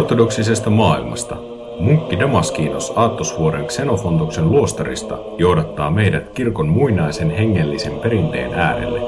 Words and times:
Ortodoksisesta 0.00 0.70
maailmasta 0.70 1.36
munkki 1.80 2.18
Damaskinos 2.18 2.92
Aattosvuoren 2.96 3.66
Xenofontoksen 3.66 4.50
luostarista 4.50 5.18
johdattaa 5.38 5.90
meidät 5.90 6.28
kirkon 6.34 6.68
muinaisen 6.68 7.30
hengellisen 7.30 7.92
perinteen 7.92 8.54
äärelle. 8.54 9.00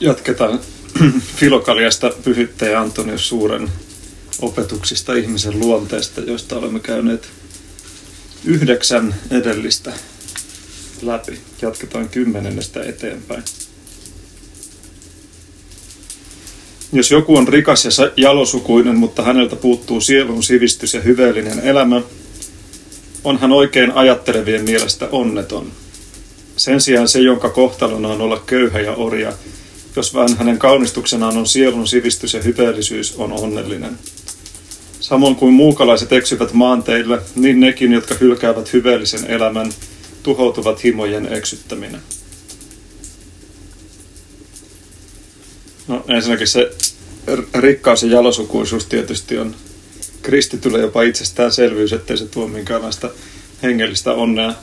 Jatketaan 0.00 0.60
Filokaliasta 1.36 2.10
pyhyttäjä 2.24 2.80
Antonius 2.80 3.28
Suuren 3.28 3.68
opetuksista 4.42 5.14
ihmisen 5.14 5.60
luonteesta, 5.60 6.20
joista 6.20 6.56
olemme 6.56 6.80
käyneet 6.80 7.28
yhdeksän 8.44 9.14
edellistä 9.30 9.92
läpi. 11.02 11.40
Jatketaan 11.62 12.08
kymmenennestä 12.08 12.82
eteenpäin. 12.82 13.42
Jos 16.92 17.10
joku 17.10 17.36
on 17.36 17.48
rikas 17.48 17.84
ja 17.84 17.90
jalosukuinen, 18.16 18.96
mutta 18.96 19.22
häneltä 19.22 19.56
puuttuu 19.56 20.00
sielun 20.00 20.42
sivistys 20.42 20.94
ja 20.94 21.00
hyveellinen 21.00 21.60
elämä, 21.60 22.02
on 23.24 23.38
hän 23.38 23.52
oikein 23.52 23.92
ajattelevien 23.92 24.64
mielestä 24.64 25.08
onneton. 25.12 25.72
Sen 26.56 26.80
sijaan 26.80 27.08
se, 27.08 27.20
jonka 27.20 27.50
kohtalona 27.50 28.08
on 28.08 28.20
olla 28.20 28.42
köyhä 28.46 28.80
ja 28.80 28.92
orja, 28.92 29.32
jos 29.96 30.14
vain 30.14 30.36
hänen 30.36 30.58
kaunistuksenaan 30.58 31.36
on 31.36 31.46
sielun 31.46 31.88
sivistys 31.88 32.34
ja 32.34 32.42
hyveellisyys, 32.42 33.14
on 33.16 33.32
onnellinen. 33.32 33.98
Samoin 35.12 35.36
kuin 35.36 35.54
muukalaiset 35.54 36.12
eksyvät 36.12 36.52
maanteille, 36.52 37.22
niin 37.34 37.60
nekin, 37.60 37.92
jotka 37.92 38.14
hylkäävät 38.20 38.72
hyveellisen 38.72 39.26
elämän, 39.26 39.72
tuhoutuvat 40.22 40.84
himojen 40.84 41.32
eksyttäminen. 41.32 42.00
No 45.88 46.04
ensinnäkin 46.08 46.48
se 46.48 46.70
rikkaus 47.54 48.02
ja 48.02 48.08
jalosukuisuus 48.08 48.86
tietysti 48.86 49.38
on 49.38 49.56
kristitylle 50.22 50.78
jopa 50.78 51.02
itsestäänselvyys, 51.02 51.92
ettei 51.92 52.16
se 52.16 52.26
tuo 52.26 52.48
minkäänlaista 52.48 53.10
hengellistä 53.62 54.12
onnea. 54.12 54.54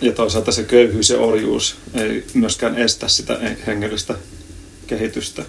Ja 0.00 0.12
toisaalta 0.12 0.52
se 0.52 0.62
köyhyys 0.64 1.10
ja 1.10 1.18
orjuus 1.18 1.76
ei 1.94 2.24
myöskään 2.34 2.78
estä 2.78 3.08
sitä 3.08 3.40
hengellistä 3.66 4.14
kehitystä 4.86 5.44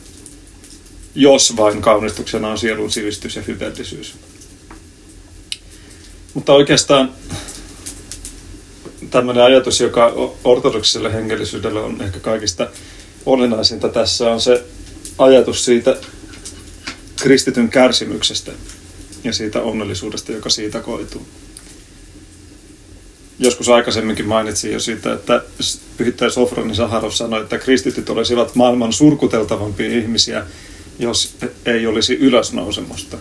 jos 1.16 1.58
vain 1.58 1.82
kaunistuksena 1.82 2.48
on 2.48 2.58
sielun 2.58 2.92
sivistys 2.92 3.36
ja 3.36 3.42
hyvällisyys. 3.42 4.14
Mutta 6.34 6.54
oikeastaan 6.54 7.12
tämmöinen 9.12 9.44
ajatus, 9.44 9.80
joka 9.80 10.14
ortodoksiselle 10.44 11.14
hengellisyydelle 11.14 11.80
on 11.80 12.02
ehkä 12.02 12.20
kaikista 12.20 12.68
olennaisinta 13.26 13.90
tässä, 13.90 14.32
on 14.32 14.42
se 14.42 14.64
ajatus 15.18 15.66
siitä 15.66 15.98
kristityn 17.22 17.70
kärsimyksestä 17.70 18.52
ja 19.24 19.34
siitä 19.34 19.62
onnellisuudesta, 19.62 20.32
joka 20.32 20.50
siitä 20.50 20.80
koituu. 20.80 21.28
Joskus 23.40 23.70
aikaisemminkin 23.70 24.28
mainitsin 24.28 24.72
jo 24.72 24.80
siitä, 24.80 25.14
että 25.14 25.42
pyhittäjä 25.98 26.30
Sofroni 26.30 26.76
Saharov 26.76 27.12
sanoi, 27.12 27.42
että 27.42 27.58
kristityt 27.58 28.10
olisivat 28.10 28.56
maailman 28.56 28.94
surkuteltavampia 28.94 29.98
ihmisiä, 29.98 30.46
jos 31.00 31.36
ei 31.66 31.88
olisi 31.88 32.14
ylösnousemusta. 32.14 33.18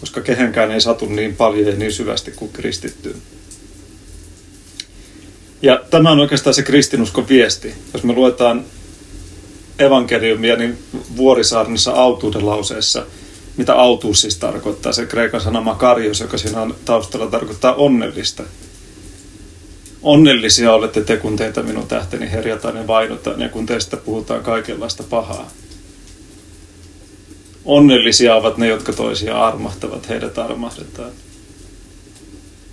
Koska 0.00 0.20
kehenkään 0.20 0.70
ei 0.70 0.80
satu 0.80 1.06
niin 1.06 1.36
paljon 1.36 1.66
ja 1.66 1.76
niin 1.76 1.92
syvästi 1.92 2.30
kuin 2.30 2.52
kristittyyn. 2.52 3.16
Ja 5.62 5.82
tämä 5.90 6.10
on 6.10 6.20
oikeastaan 6.20 6.54
se 6.54 6.62
kristinuskon 6.62 7.28
viesti. 7.28 7.74
Jos 7.92 8.04
me 8.04 8.12
luetaan 8.12 8.64
evankeliumia, 9.78 10.56
niin 10.56 10.78
Vuorisaarnissa 11.16 11.92
autuuden 11.92 12.46
lauseessa, 12.46 13.06
mitä 13.56 13.74
autuus 13.74 14.20
siis 14.20 14.36
tarkoittaa, 14.36 14.92
se 14.92 15.06
kreikan 15.06 15.40
sana 15.40 15.60
makarios, 15.60 16.20
joka 16.20 16.38
siinä 16.38 16.62
on 16.62 16.76
taustalla, 16.84 17.26
tarkoittaa 17.26 17.74
onnellista. 17.74 18.42
Onnellisia 20.02 20.72
olette 20.72 21.04
te, 21.04 21.16
kun 21.16 21.36
teitä 21.36 21.62
minun 21.62 21.88
tähteni 21.88 22.30
herjataan 22.30 22.76
ja 22.76 22.86
vainotaan, 22.86 23.40
ja 23.40 23.48
kun 23.48 23.66
teistä 23.66 23.96
puhutaan 23.96 24.42
kaikenlaista 24.42 25.02
pahaa. 25.02 25.50
Onnellisia 27.64 28.34
ovat 28.34 28.58
ne, 28.58 28.68
jotka 28.68 28.92
toisia 28.92 29.46
armahtavat, 29.46 30.08
heidät 30.08 30.38
armahdetaan. 30.38 31.10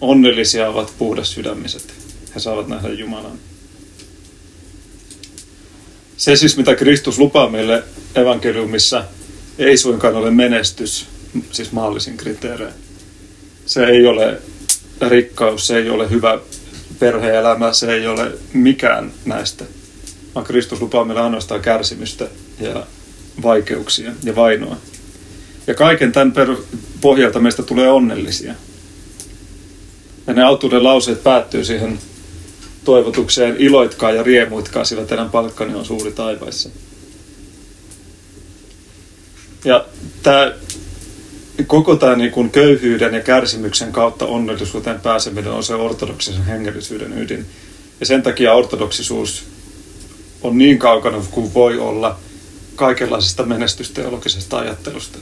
Onnellisia 0.02 0.70
ovat 0.70 0.94
puhdas 0.98 1.32
sydämiset. 1.32 1.94
He 2.36 2.40
saavat 2.40 2.68
nähdä 2.68 2.90
Jumalan. 2.90 3.40
Se 6.18 6.36
siis, 6.36 6.58
mitä 6.58 6.76
Kristus 6.76 7.20
lupaa 7.20 7.50
meille 7.50 7.84
evankeliumissa, 8.16 9.04
ei 9.60 9.78
suinkaan 9.78 10.16
ole 10.16 10.32
menestys, 10.32 11.06
siis 11.52 11.72
maallisin 11.72 12.18
kriteerein. 12.18 12.74
Se 13.66 13.84
ei 13.84 14.08
ole 14.08 14.42
rikkaus, 15.10 15.68
se 15.68 15.78
ei 15.78 15.90
ole 15.90 16.10
hyvä 16.10 16.40
perheelämä, 17.00 17.74
se 17.74 17.94
ei 17.94 18.08
ole 18.08 18.32
mikään 18.54 19.12
näistä. 19.26 19.66
Vaan 20.36 20.46
Kristus 20.46 20.82
lupaa 20.82 21.06
meille 21.06 21.22
ainoastaan 21.22 21.62
kärsimystä 21.62 22.28
ja 22.60 22.86
vaikeuksia 23.44 24.12
ja 24.24 24.36
vainoa. 24.36 24.78
Ja 25.68 25.74
kaiken 25.74 26.12
tämän 26.12 26.34
pohjalta 27.02 27.40
meistä 27.40 27.64
tulee 27.64 27.90
onnellisia. 27.90 28.54
Ja 30.28 30.34
ne 30.34 30.44
autuuden 30.44 30.84
lauseet 30.84 31.24
päättyy 31.24 31.66
siihen 31.66 32.00
toivotukseen 32.84 33.56
iloitkaa 33.60 34.12
ja 34.12 34.24
riemuitkaa, 34.24 34.84
sillä 34.84 35.06
teidän 35.06 35.30
palkkani 35.30 35.76
on 35.76 35.86
suuri 35.86 36.12
taivaissa. 36.12 36.70
Ja 39.66 39.86
tämä, 40.24 40.52
koko 41.68 41.96
tämä 41.96 42.16
niin 42.16 42.32
kuin 42.32 42.50
köyhyyden 42.50 43.14
ja 43.14 43.22
kärsimyksen 43.22 43.92
kautta 43.92 44.26
onnellisuuteen 44.26 45.00
pääseminen 45.00 45.52
on 45.52 45.64
se 45.64 45.76
ortodoksisen 45.76 46.46
hengellisyyden 46.46 47.22
ydin. 47.22 47.46
Ja 48.00 48.06
sen 48.06 48.24
takia 48.24 48.54
ortodoksisuus 48.54 49.44
on 50.42 50.58
niin 50.58 50.80
kaukana 50.80 51.26
kuin 51.32 51.54
voi 51.54 51.80
olla– 51.80 52.18
kaikenlaisesta 52.76 53.44
menestysteologisesta 53.44 54.58
ajattelusta, 54.58 55.18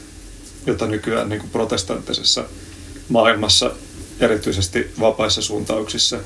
jota 0.65 0.87
nykyään 0.87 1.29
niin 1.29 1.39
kuin 1.39 1.51
protestanttisessa 1.51 2.45
maailmassa, 3.09 3.71
erityisesti 4.19 4.91
vapaissa 4.99 5.41
suuntauksissa, 5.41 6.19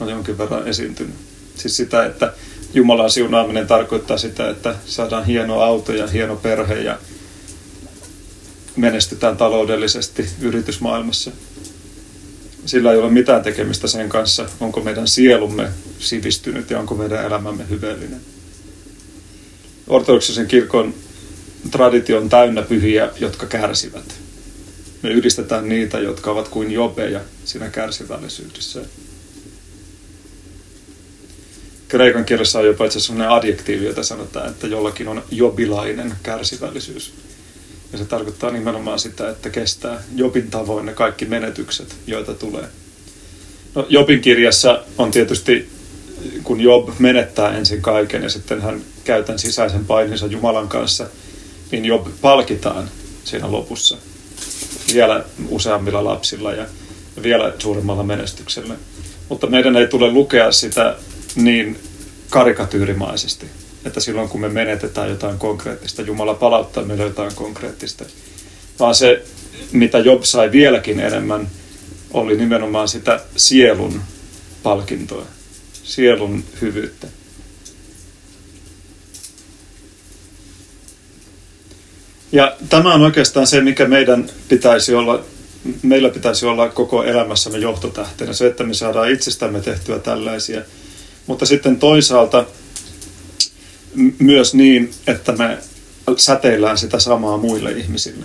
on 0.00 0.08
jonkin 0.08 0.38
verran 0.38 0.68
esiintynyt. 0.68 1.14
Siis 1.56 1.76
sitä, 1.76 2.06
että 2.06 2.32
Jumalan 2.74 3.10
siunaaminen 3.10 3.66
tarkoittaa 3.66 4.18
sitä, 4.18 4.50
että 4.50 4.74
saadaan 4.86 5.24
hieno 5.24 5.60
auto 5.60 5.92
ja 5.92 6.06
hieno 6.06 6.36
perhe 6.36 6.74
ja 6.74 6.98
menestytään 8.76 9.36
taloudellisesti 9.36 10.28
yritysmaailmassa. 10.40 11.30
Sillä 12.66 12.92
ei 12.92 12.98
ole 12.98 13.10
mitään 13.10 13.42
tekemistä 13.42 13.88
sen 13.88 14.08
kanssa, 14.08 14.46
onko 14.60 14.80
meidän 14.80 15.08
sielumme 15.08 15.68
sivistynyt 15.98 16.70
ja 16.70 16.78
onko 16.78 16.94
meidän 16.94 17.24
elämämme 17.24 17.64
hyveellinen 17.70 18.20
ortodoksisen 19.90 20.46
kirkon 20.46 20.94
traditio 21.70 22.18
on 22.18 22.28
täynnä 22.28 22.62
pyhiä, 22.62 23.10
jotka 23.20 23.46
kärsivät. 23.46 24.14
Me 25.02 25.10
yhdistetään 25.10 25.68
niitä, 25.68 25.98
jotka 25.98 26.30
ovat 26.30 26.48
kuin 26.48 26.72
jobeja 26.72 27.20
siinä 27.44 27.68
kärsivällisyydessä. 27.68 28.80
Kreikan 31.88 32.24
kielessä 32.24 32.58
on 32.58 32.66
jopa 32.66 32.84
itse 32.84 32.98
asiassa 32.98 33.34
adjektiivi, 33.34 33.84
jota 33.84 34.02
sanotaan, 34.02 34.50
että 34.50 34.66
jollakin 34.66 35.08
on 35.08 35.22
jobilainen 35.30 36.14
kärsivällisyys. 36.22 37.12
Ja 37.92 37.98
se 37.98 38.04
tarkoittaa 38.04 38.50
nimenomaan 38.50 38.98
sitä, 38.98 39.30
että 39.30 39.50
kestää 39.50 40.02
Jobin 40.14 40.50
tavoin 40.50 40.86
ne 40.86 40.92
kaikki 40.92 41.24
menetykset, 41.24 41.96
joita 42.06 42.34
tulee. 42.34 42.64
No, 43.74 43.86
Jobin 43.88 44.20
kirjassa 44.20 44.84
on 44.98 45.10
tietysti 45.10 45.68
kun 46.44 46.60
Job 46.60 46.88
menettää 46.98 47.56
ensin 47.56 47.82
kaiken 47.82 48.22
ja 48.22 48.30
sitten 48.30 48.60
hän 48.60 48.80
käytän 49.04 49.38
sisäisen 49.38 49.84
paininsa 49.84 50.26
Jumalan 50.26 50.68
kanssa, 50.68 51.06
niin 51.70 51.84
Job 51.84 52.06
palkitaan 52.20 52.88
siinä 53.24 53.52
lopussa 53.52 53.96
vielä 54.94 55.24
useammilla 55.48 56.04
lapsilla 56.04 56.52
ja 56.52 56.66
vielä 57.22 57.52
suuremmalla 57.58 58.02
menestyksellä. 58.02 58.74
Mutta 59.28 59.46
meidän 59.46 59.76
ei 59.76 59.86
tule 59.86 60.12
lukea 60.12 60.52
sitä 60.52 60.96
niin 61.36 61.78
karikatyyrimaisesti, 62.30 63.46
että 63.84 64.00
silloin 64.00 64.28
kun 64.28 64.40
me 64.40 64.48
menetetään 64.48 65.08
jotain 65.08 65.38
konkreettista, 65.38 66.02
Jumala 66.02 66.34
palauttaa 66.34 66.84
meille 66.84 67.04
jotain 67.04 67.34
konkreettista. 67.34 68.04
Vaan 68.78 68.94
se, 68.94 69.24
mitä 69.72 69.98
Job 69.98 70.22
sai 70.22 70.52
vieläkin 70.52 71.00
enemmän, 71.00 71.48
oli 72.10 72.36
nimenomaan 72.36 72.88
sitä 72.88 73.20
sielun 73.36 74.00
palkintoa 74.62 75.26
sielun 75.90 76.44
hyvyyttä. 76.60 77.06
Ja 82.32 82.56
tämä 82.68 82.94
on 82.94 83.02
oikeastaan 83.02 83.46
se, 83.46 83.60
mikä 83.60 83.86
meidän 83.86 84.30
pitäisi 84.48 84.94
olla, 84.94 85.24
meillä 85.82 86.10
pitäisi 86.10 86.46
olla 86.46 86.68
koko 86.68 87.04
elämässämme 87.04 87.58
johtotähtenä, 87.58 88.32
se, 88.32 88.46
että 88.46 88.64
me 88.64 88.74
saadaan 88.74 89.10
itsestämme 89.10 89.60
tehtyä 89.60 89.98
tällaisia. 89.98 90.62
Mutta 91.26 91.46
sitten 91.46 91.76
toisaalta 91.76 92.46
myös 94.18 94.54
niin, 94.54 94.90
että 95.06 95.32
me 95.32 95.58
säteillään 96.16 96.78
sitä 96.78 96.98
samaa 97.00 97.36
muille 97.36 97.72
ihmisille. 97.72 98.24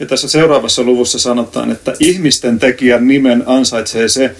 Ja 0.00 0.06
tässä 0.06 0.28
seuraavassa 0.28 0.82
luvussa 0.82 1.18
sanotaan, 1.18 1.72
että 1.72 1.94
ihmisten 2.00 2.58
tekijän 2.58 3.08
nimen 3.08 3.42
ansaitsee 3.46 4.08
se, 4.08 4.36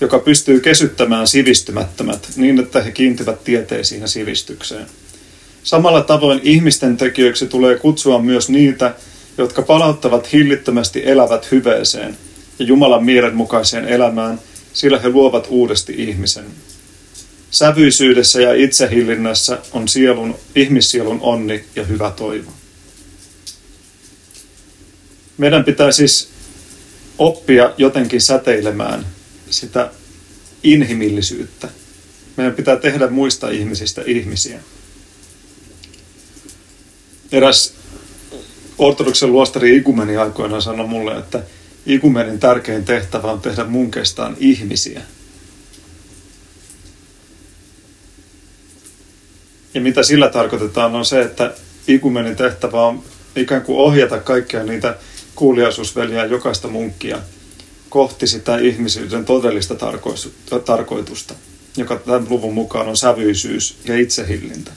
joka 0.00 0.18
pystyy 0.18 0.60
kesyttämään 0.60 1.26
sivistymättömät 1.26 2.28
niin, 2.36 2.60
että 2.60 2.82
he 2.82 2.90
kiintyvät 2.90 3.44
tieteisiin 3.44 4.00
ja 4.00 4.08
sivistykseen. 4.08 4.86
Samalla 5.62 6.00
tavoin 6.00 6.40
ihmisten 6.42 6.96
tekijöiksi 6.96 7.46
tulee 7.46 7.78
kutsua 7.78 8.22
myös 8.22 8.48
niitä, 8.48 8.94
jotka 9.38 9.62
palauttavat 9.62 10.32
hillittömästi 10.32 11.02
elävät 11.04 11.50
hyveeseen 11.50 12.18
ja 12.58 12.64
Jumalan 12.64 13.04
mielen 13.04 13.36
mukaiseen 13.36 13.84
elämään, 13.84 14.40
sillä 14.72 14.98
he 14.98 15.08
luovat 15.08 15.46
uudesti 15.50 15.94
ihmisen. 15.98 16.44
Sävyisyydessä 17.50 18.40
ja 18.40 18.54
itsehillinnässä 18.54 19.58
on 19.72 19.88
sielun, 19.88 20.38
ihmissielun 20.54 21.18
onni 21.20 21.64
ja 21.76 21.84
hyvä 21.84 22.10
toivo. 22.16 22.50
Meidän 25.38 25.64
pitää 25.64 25.92
siis 25.92 26.28
oppia 27.18 27.74
jotenkin 27.78 28.20
säteilemään 28.20 29.06
sitä 29.50 29.90
inhimillisyyttä. 30.62 31.68
Meidän 32.36 32.54
pitää 32.54 32.76
tehdä 32.76 33.08
muista 33.08 33.50
ihmisistä 33.50 34.02
ihmisiä. 34.06 34.60
Eräs 37.32 37.74
ortodoksen 38.78 39.32
luostari 39.32 39.76
Ikumeni 39.76 40.16
aikoinaan 40.16 40.62
sanoi 40.62 40.86
mulle, 40.86 41.18
että 41.18 41.42
Ikumenin 41.86 42.40
tärkein 42.40 42.84
tehtävä 42.84 43.32
on 43.32 43.40
tehdä 43.40 43.64
munkeistaan 43.64 44.36
ihmisiä. 44.40 45.02
Ja 49.74 49.80
mitä 49.80 50.02
sillä 50.02 50.28
tarkoitetaan 50.28 50.94
on 50.94 51.04
se, 51.04 51.22
että 51.22 51.54
ikumenin 51.88 52.36
tehtävä 52.36 52.86
on 52.86 53.02
ikään 53.36 53.62
kuin 53.62 53.78
ohjata 53.78 54.18
kaikkia 54.20 54.64
niitä 54.64 54.96
kuuliaisuusveliä 55.34 56.24
jokaista 56.24 56.68
munkkia 56.68 57.18
kohti 57.88 58.26
sitä 58.26 58.58
ihmisyyden 58.58 59.24
todellista 59.24 59.74
tarkoitusta, 60.64 61.34
joka 61.76 61.96
tämän 61.96 62.26
luvun 62.30 62.54
mukaan 62.54 62.88
on 62.88 62.96
sävyisyys 62.96 63.76
ja 63.84 63.98
itsehillintä. 63.98 64.72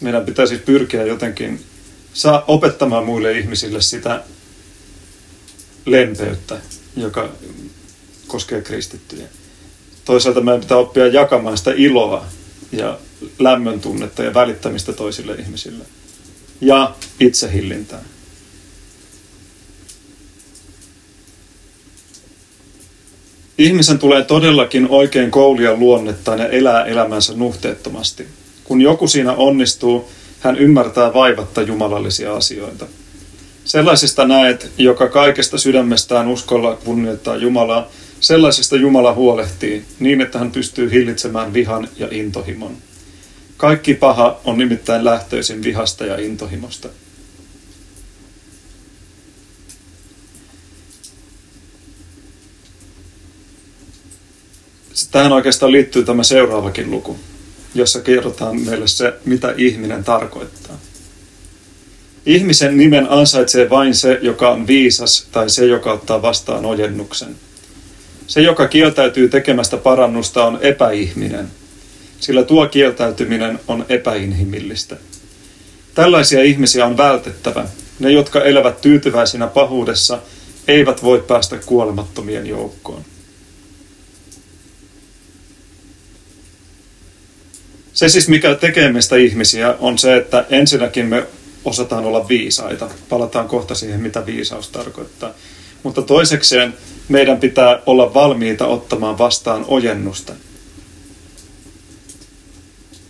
Meidän 0.00 0.24
pitäisi 0.24 0.56
pyrkiä 0.56 1.06
jotenkin 1.06 1.60
saa 2.12 2.44
opettamaan 2.46 3.06
muille 3.06 3.38
ihmisille 3.38 3.80
sitä 3.80 4.24
lempeyttä, 5.86 6.60
joka 6.96 7.28
koskee 8.26 8.62
kristittyjä. 8.62 9.26
Toisaalta 10.04 10.40
meidän 10.40 10.60
pitää 10.60 10.78
oppia 10.78 11.06
jakamaan 11.06 11.58
sitä 11.58 11.72
iloa 11.76 12.26
ja 12.72 12.98
lämmön 13.38 13.80
tunnetta 13.80 14.22
ja 14.22 14.34
välittämistä 14.34 14.92
toisille 14.92 15.34
ihmisille. 15.34 15.84
Ja 16.60 16.94
itsehillintää. 17.20 18.02
Ihmisen 23.60 23.98
tulee 23.98 24.24
todellakin 24.24 24.88
oikein 24.88 25.30
koulia 25.30 25.76
luonnettaan 25.76 26.38
ja 26.38 26.48
elää 26.48 26.84
elämänsä 26.84 27.32
nuhteettomasti. 27.36 28.26
Kun 28.64 28.80
joku 28.80 29.08
siinä 29.08 29.32
onnistuu, 29.32 30.10
hän 30.40 30.58
ymmärtää 30.58 31.14
vaivatta 31.14 31.62
jumalallisia 31.62 32.34
asioita. 32.34 32.86
Sellaisesta 33.64 34.26
näet, 34.26 34.72
joka 34.78 35.08
kaikesta 35.08 35.58
sydämestään 35.58 36.28
uskolla 36.28 36.76
kunnioittaa 36.84 37.36
Jumalaa, 37.36 37.88
sellaisesta 38.20 38.76
Jumala 38.76 39.14
huolehtii, 39.14 39.84
niin 39.98 40.20
että 40.20 40.38
hän 40.38 40.50
pystyy 40.50 40.90
hillitsemään 40.90 41.54
vihan 41.54 41.88
ja 41.98 42.08
intohimon. 42.10 42.76
Kaikki 43.56 43.94
paha 43.94 44.40
on 44.44 44.58
nimittäin 44.58 45.04
lähtöisin 45.04 45.62
vihasta 45.62 46.06
ja 46.06 46.20
intohimosta. 46.20 46.88
Tähän 55.08 55.32
oikeastaan 55.32 55.72
liittyy 55.72 56.04
tämä 56.04 56.22
seuraavakin 56.22 56.90
luku, 56.90 57.18
jossa 57.74 58.00
kerrotaan 58.00 58.60
meille 58.60 58.88
se, 58.88 59.12
mitä 59.24 59.54
ihminen 59.56 60.04
tarkoittaa. 60.04 60.78
Ihmisen 62.26 62.76
nimen 62.76 63.10
ansaitsee 63.10 63.70
vain 63.70 63.94
se, 63.94 64.18
joka 64.22 64.50
on 64.50 64.66
viisas 64.66 65.26
tai 65.32 65.50
se, 65.50 65.66
joka 65.66 65.92
ottaa 65.92 66.22
vastaan 66.22 66.64
ojennuksen. 66.64 67.36
Se, 68.26 68.40
joka 68.40 68.68
kieltäytyy 68.68 69.28
tekemästä 69.28 69.76
parannusta, 69.76 70.44
on 70.44 70.58
epäihminen, 70.62 71.46
sillä 72.20 72.42
tuo 72.42 72.66
kieltäytyminen 72.66 73.60
on 73.68 73.86
epäinhimillistä. 73.88 74.96
Tällaisia 75.94 76.42
ihmisiä 76.42 76.86
on 76.86 76.96
vältettävä. 76.96 77.64
Ne, 77.98 78.10
jotka 78.10 78.44
elävät 78.44 78.80
tyytyväisinä 78.80 79.46
pahuudessa, 79.46 80.18
eivät 80.68 81.02
voi 81.02 81.24
päästä 81.28 81.58
kuolemattomien 81.66 82.46
joukkoon. 82.46 83.04
Se 88.00 88.08
siis, 88.08 88.28
mikä 88.28 88.54
tekee 88.54 88.92
meistä 88.92 89.16
ihmisiä, 89.16 89.74
on 89.80 89.98
se, 89.98 90.16
että 90.16 90.46
ensinnäkin 90.50 91.06
me 91.06 91.26
osataan 91.64 92.04
olla 92.04 92.28
viisaita. 92.28 92.90
Palataan 93.08 93.48
kohta 93.48 93.74
siihen, 93.74 94.00
mitä 94.00 94.26
viisaus 94.26 94.68
tarkoittaa. 94.68 95.30
Mutta 95.82 96.02
toisekseen 96.02 96.74
meidän 97.08 97.40
pitää 97.40 97.82
olla 97.86 98.14
valmiita 98.14 98.66
ottamaan 98.66 99.18
vastaan 99.18 99.64
ojennusta. 99.68 100.32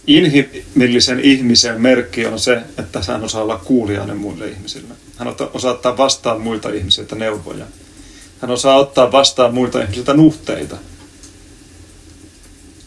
Inhimillisen 0.07 1.21
ihmisen 1.21 1.81
merkki 1.81 2.27
on 2.27 2.41
se, 2.41 2.61
että 2.79 3.01
hän 3.09 3.25
osaa 3.25 3.43
olla 3.43 3.59
kuulijainen 3.65 4.17
muille 4.17 4.49
ihmisille. 4.49 4.95
Hän 5.17 5.35
osaa 5.55 5.73
ottaa 5.73 5.97
vastaan 5.97 6.41
muilta 6.41 6.71
ihmisiltä 6.71 7.17
neuvoja. 7.17 7.65
Hän 8.41 8.51
osaa 8.51 8.77
ottaa 8.77 9.13
vastaan 9.13 9.55
muilta 9.55 9.83
ihmisiltä 9.83 10.15
nuhteita. 10.15 10.77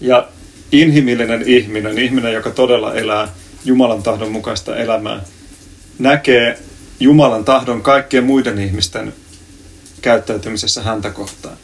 Ja 0.02 0.28
inhimillinen 0.74 1.44
ihminen, 1.46 1.98
ihminen, 1.98 2.34
joka 2.34 2.52
todella 2.52 2.96
elää 2.96 3.28
Jumalan 3.66 4.04
tahdon 4.04 4.32
mukaista 4.32 4.78
elämää, 4.78 5.22
näkee 6.00 6.60
Jumalan 7.00 7.46
tahdon 7.46 7.82
kaikkien 7.82 8.24
muiden 8.24 8.60
ihmisten 8.60 9.14
käyttäytymisessä 10.02 10.82
häntä 10.82 11.10
kohtaan. 11.10 11.58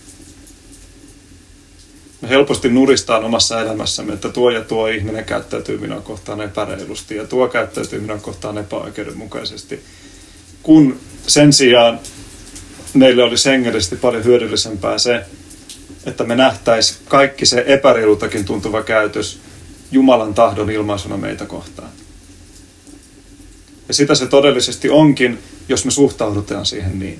Me 2.22 2.30
helposti 2.30 2.70
nuristaan 2.70 3.26
omassa 3.26 3.62
elämässämme, 3.62 4.14
että 4.14 4.30
tuo 4.30 4.50
ja 4.50 4.62
tuo 4.62 4.88
ihminen 4.88 5.26
käyttäytyy 5.26 5.78
minua 5.78 6.02
kohtaan 6.02 6.42
epäreilusti 6.42 7.16
ja 7.16 7.28
tuo 7.28 7.48
käyttäytyy 7.48 8.00
minua 8.00 8.18
kohtaan 8.18 8.58
epäoikeudenmukaisesti. 8.58 9.84
Kun 10.64 11.00
sen 11.28 11.54
sijaan 11.54 12.00
meille 12.94 13.24
olisi 13.24 13.50
hengellisesti 13.50 13.96
paljon 13.96 14.24
hyödyllisempää 14.24 14.98
se, 14.98 15.26
että 16.06 16.24
me 16.24 16.36
nähtäisi 16.36 16.98
kaikki 17.08 17.46
se 17.46 17.64
epäreilutakin 17.68 18.46
tuntuva 18.46 18.84
käytös 18.84 19.40
Jumalan 19.92 20.34
tahdon 20.34 20.70
ilmaisuna 20.70 21.18
meitä 21.18 21.46
kohtaan. 21.46 21.90
Ja 23.88 23.94
sitä 23.94 24.16
se 24.16 24.28
todellisesti 24.28 24.90
onkin, 24.90 25.40
jos 25.70 25.86
me 25.86 25.92
suhtaudutaan 25.92 26.66
siihen 26.66 27.00
niin. 27.00 27.20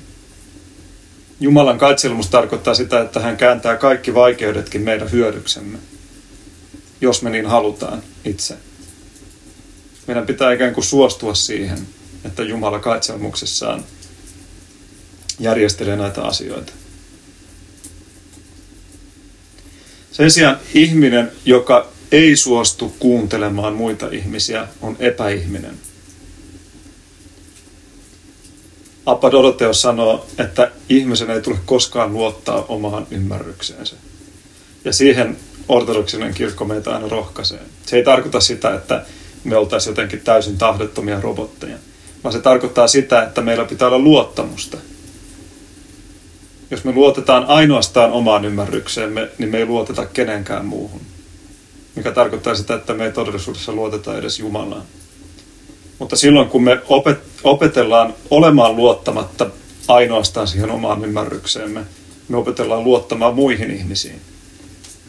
Jumalan 1.40 1.78
kaitselmus 1.78 2.28
tarkoittaa 2.28 2.74
sitä, 2.74 3.00
että 3.00 3.20
hän 3.20 3.36
kääntää 3.36 3.76
kaikki 3.76 4.14
vaikeudetkin 4.14 4.82
meidän 4.82 5.10
hyödyksemme, 5.12 5.78
jos 7.00 7.22
me 7.22 7.30
niin 7.30 7.46
halutaan 7.46 8.02
itse. 8.24 8.56
Meidän 10.06 10.26
pitää 10.26 10.52
ikään 10.52 10.74
kuin 10.74 10.84
suostua 10.84 11.34
siihen, 11.34 11.78
että 12.24 12.42
Jumala 12.42 12.78
kaitselmuksessaan 12.78 13.84
järjestelee 15.38 15.96
näitä 15.96 16.22
asioita. 16.22 16.72
Sen 20.20 20.30
sijaan 20.30 20.58
ihminen, 20.74 21.32
joka 21.44 21.88
ei 22.12 22.36
suostu 22.36 22.94
kuuntelemaan 22.98 23.74
muita 23.74 24.08
ihmisiä, 24.10 24.68
on 24.82 24.96
epäihminen– 25.00 25.74
Appa 29.06 29.30
Doroteos 29.30 29.82
sanoo, 29.82 30.26
että 30.38 30.70
ihmisen 30.88 31.30
ei 31.30 31.40
tule 31.40 31.58
koskaan 31.66 32.12
luottaa 32.12 32.64
omaan 32.68 33.06
ymmärrykseensä. 33.10 33.96
Ja 34.84 34.92
siihen 34.92 35.36
ortodoksinen 35.68 36.34
kirkko 36.34 36.64
meitä 36.64 36.94
aina 36.94 37.08
rohkaisee. 37.08 37.60
Se 37.86 37.96
ei 37.96 38.04
tarkoita 38.04 38.40
sitä, 38.40 38.74
että 38.74 39.04
me 39.44 39.56
oltaisiin 39.56 39.90
jotenkin 39.92 40.20
täysin 40.20 40.58
tahdottomia 40.58 41.20
robotteja, 41.20 41.76
vaan 42.24 42.32
se 42.32 42.40
tarkoittaa 42.40 42.88
sitä, 42.88 43.22
että 43.22 43.40
meillä 43.40 43.64
pitää 43.64 43.88
olla 43.88 43.98
luottamusta. 43.98 44.76
Jos 46.70 46.84
me 46.84 46.92
luotetaan 46.92 47.44
ainoastaan 47.44 48.12
omaan 48.12 48.44
ymmärrykseemme, 48.44 49.28
niin 49.38 49.50
me 49.50 49.58
ei 49.58 49.66
luoteta 49.66 50.06
kenenkään 50.06 50.66
muuhun. 50.66 51.00
Mikä 51.94 52.12
tarkoittaa 52.12 52.54
sitä, 52.54 52.74
että 52.74 52.94
me 52.94 53.04
ei 53.04 53.12
todellisuudessa 53.12 53.72
luoteta 53.72 54.18
edes 54.18 54.38
Jumalaan. 54.38 54.82
Mutta 55.98 56.16
silloin 56.16 56.48
kun 56.48 56.62
me 56.62 56.74
opet- 56.74 57.40
opetellaan 57.44 58.14
olemaan 58.30 58.76
luottamatta 58.76 59.50
ainoastaan 59.88 60.48
siihen 60.48 60.70
omaan 60.70 61.04
ymmärrykseemme, 61.04 61.80
me 62.28 62.36
opetellaan 62.36 62.84
luottamaan 62.84 63.34
muihin 63.34 63.70
ihmisiin. 63.70 64.20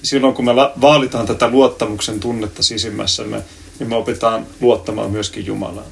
Silloin 0.04 0.34
kun 0.34 0.46
me 0.46 0.52
vaalitaan 0.82 1.28
tätä 1.28 1.50
luottamuksen 1.50 2.20
tunnetta 2.20 2.64
sisimmässämme, 2.64 3.42
niin 3.80 3.90
me 3.90 3.96
opitaan 3.96 4.48
luottamaan 4.62 5.12
myöskin 5.12 5.46
Jumalaan. 5.46 5.92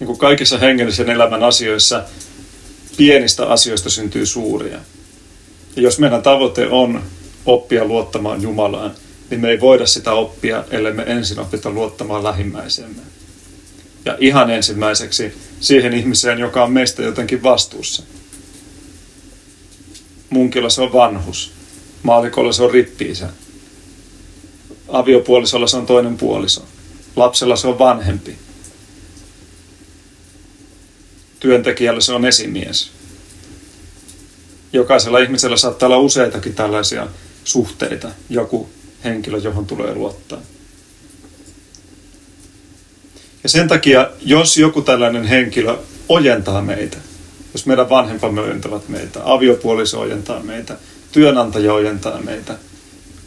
Niin 0.00 0.06
kuin 0.06 0.18
kaikissa 0.18 0.58
hengellisen 0.58 1.10
elämän 1.10 1.42
asioissa, 1.42 2.02
pienistä 2.96 3.46
asioista 3.46 3.90
syntyy 3.90 4.26
suuria. 4.26 4.78
Ja 5.76 5.82
jos 5.82 5.98
meidän 5.98 6.22
tavoite 6.22 6.68
on 6.68 7.02
oppia 7.46 7.84
luottamaan 7.84 8.42
Jumalaan, 8.42 8.94
niin 9.30 9.40
me 9.40 9.50
ei 9.50 9.60
voida 9.60 9.86
sitä 9.86 10.12
oppia, 10.12 10.64
ellei 10.70 10.92
me 10.92 11.02
ensin 11.06 11.38
opita 11.38 11.70
luottamaan 11.70 12.24
lähimmäisemme. 12.24 13.02
Ja 14.04 14.16
ihan 14.20 14.50
ensimmäiseksi 14.50 15.34
siihen 15.60 15.92
ihmiseen, 15.92 16.38
joka 16.38 16.64
on 16.64 16.72
meistä 16.72 17.02
jotenkin 17.02 17.42
vastuussa. 17.42 18.02
Munkilla 20.30 20.70
se 20.70 20.82
on 20.82 20.92
vanhus. 20.92 21.52
Maalikolla 22.02 22.52
se 22.52 22.62
on 22.62 22.70
rippiisä. 22.70 23.28
Aviopuolisolla 24.88 25.66
se 25.66 25.76
on 25.76 25.86
toinen 25.86 26.16
puoliso. 26.16 26.64
Lapsella 27.16 27.56
se 27.56 27.68
on 27.68 27.78
vanhempi. 27.78 28.36
Työntekijällä 31.40 32.00
se 32.00 32.12
on 32.12 32.26
esimies. 32.26 32.90
Jokaisella 34.72 35.18
ihmisellä 35.18 35.56
saattaa 35.56 35.86
olla 35.86 35.98
useitakin 35.98 36.54
tällaisia 36.54 37.06
suhteita. 37.44 38.08
Joku 38.30 38.68
henkilö, 39.04 39.38
johon 39.38 39.66
tulee 39.66 39.94
luottaa. 39.94 40.40
Ja 43.42 43.48
sen 43.48 43.68
takia, 43.68 44.10
jos 44.20 44.56
joku 44.56 44.82
tällainen 44.82 45.24
henkilö 45.24 45.78
ojentaa 46.08 46.62
meitä, 46.62 46.96
jos 47.52 47.66
meidän 47.66 47.90
vanhempamme 47.90 48.40
ojentavat 48.40 48.88
meitä, 48.88 49.20
aviopuoliso 49.24 50.00
ojentaa 50.00 50.42
meitä, 50.42 50.76
työnantaja 51.12 51.72
ojentaa 51.72 52.20
meitä, 52.22 52.58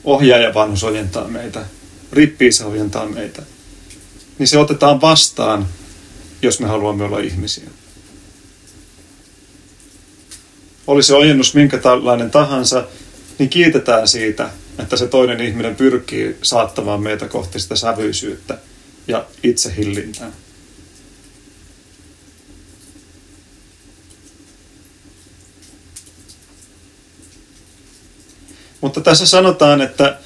ohjaaja 0.03 0.53
vanhus 0.53 0.83
ojentaa 0.83 1.27
meitä, 1.27 1.65
rippiisä 2.11 2.65
ojentaa 2.65 3.05
meitä, 3.05 3.41
niin 4.39 4.47
se 4.47 4.57
otetaan 4.57 5.01
vastaan, 5.01 5.67
jos 6.41 6.59
me 6.59 6.67
haluamme 6.67 7.03
olla 7.03 7.19
ihmisiä. 7.19 7.69
Oli 10.89 11.03
se 11.03 11.15
ojennus 11.15 11.53
minkä 11.53 11.77
tällainen 11.77 12.31
tahansa, 12.31 12.87
niin 13.39 13.49
kiitetään 13.49 14.07
siitä, 14.07 14.49
että 14.79 14.97
se 14.97 15.07
toinen 15.07 15.41
ihminen 15.41 15.75
pyrkii 15.75 16.37
saattamaan 16.41 17.03
meitä 17.03 17.27
kohti 17.27 17.59
sitä 17.59 17.75
sävyisyyttä 17.75 18.57
ja 19.07 19.25
itsehillintää. 19.43 20.31
Mutta 28.81 29.01
tässä 29.01 29.25
sanotaan, 29.25 29.81
että 29.81 30.17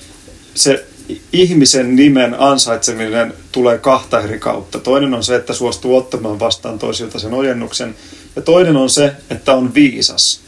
se 0.55 0.85
ihmisen 1.33 1.95
nimen 1.95 2.35
ansaitseminen 2.39 3.33
tulee 3.51 3.77
kahta 3.77 4.21
eri 4.21 4.39
kautta. 4.39 4.79
Toinen 4.79 5.13
on 5.13 5.23
se, 5.23 5.35
että 5.35 5.53
suostuu 5.53 5.97
ottamaan 5.97 6.39
vastaan 6.39 6.79
toisilta 6.79 7.19
sen 7.19 7.33
ojennuksen. 7.33 7.95
Ja 8.35 8.41
toinen 8.41 8.75
on 8.75 8.89
se, 8.89 9.13
että 9.29 9.53
on 9.53 9.73
viisas. 9.73 10.43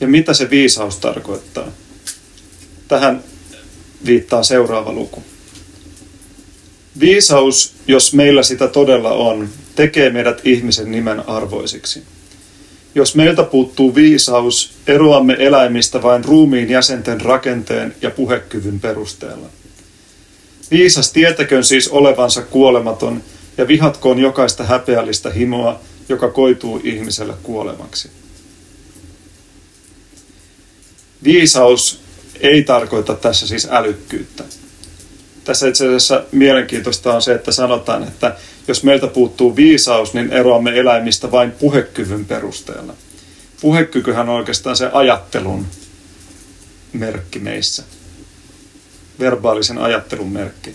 Ja 0.00 0.08
mitä 0.08 0.34
se 0.34 0.50
viisaus 0.50 0.96
tarkoittaa? 0.96 1.68
Tähän 2.88 3.24
viittaa 4.06 4.42
seuraava 4.42 4.92
luku. 4.92 5.22
Viisaus, 7.00 7.74
jos 7.86 8.14
meillä 8.14 8.42
sitä 8.42 8.68
todella 8.68 9.12
on, 9.12 9.48
tekee 9.74 10.10
meidät 10.10 10.40
ihmisen 10.44 10.90
nimen 10.90 11.28
arvoisiksi. 11.28 12.02
Jos 12.94 13.14
meiltä 13.14 13.42
puuttuu 13.42 13.94
viisaus, 13.94 14.72
eroamme 14.86 15.36
eläimistä 15.38 16.02
vain 16.02 16.24
ruumiin 16.24 16.70
jäsenten 16.70 17.20
rakenteen 17.20 17.94
ja 18.02 18.10
puhekyvyn 18.10 18.80
perusteella. 18.80 19.46
Viisas 20.70 21.12
tietäköön 21.12 21.64
siis 21.64 21.88
olevansa 21.88 22.42
kuolematon 22.42 23.22
ja 23.58 23.68
vihatkoon 23.68 24.18
jokaista 24.18 24.64
häpeällistä 24.64 25.30
himoa, 25.30 25.80
joka 26.08 26.30
koituu 26.30 26.80
ihmiselle 26.84 27.34
kuolemaksi. 27.42 28.10
Viisaus 31.24 32.00
ei 32.40 32.62
tarkoita 32.62 33.14
tässä 33.14 33.46
siis 33.46 33.68
älykkyyttä. 33.70 34.44
Tässä 35.44 35.68
itse 35.68 35.86
asiassa 35.86 36.24
mielenkiintoista 36.32 37.14
on 37.14 37.22
se, 37.22 37.34
että 37.34 37.52
sanotaan, 37.52 38.02
että 38.02 38.36
jos 38.68 38.84
meiltä 38.84 39.06
puuttuu 39.06 39.56
viisaus, 39.56 40.14
niin 40.14 40.32
eroamme 40.32 40.78
eläimistä 40.78 41.30
vain 41.30 41.50
puhekyvyn 41.50 42.24
perusteella. 42.24 42.94
Puhekykyhän 43.60 44.28
on 44.28 44.36
oikeastaan 44.36 44.76
se 44.76 44.90
ajattelun 44.92 45.66
merkki 46.92 47.38
meissä. 47.38 47.82
Verbaalisen 49.20 49.78
ajattelun 49.78 50.32
merkki. 50.32 50.74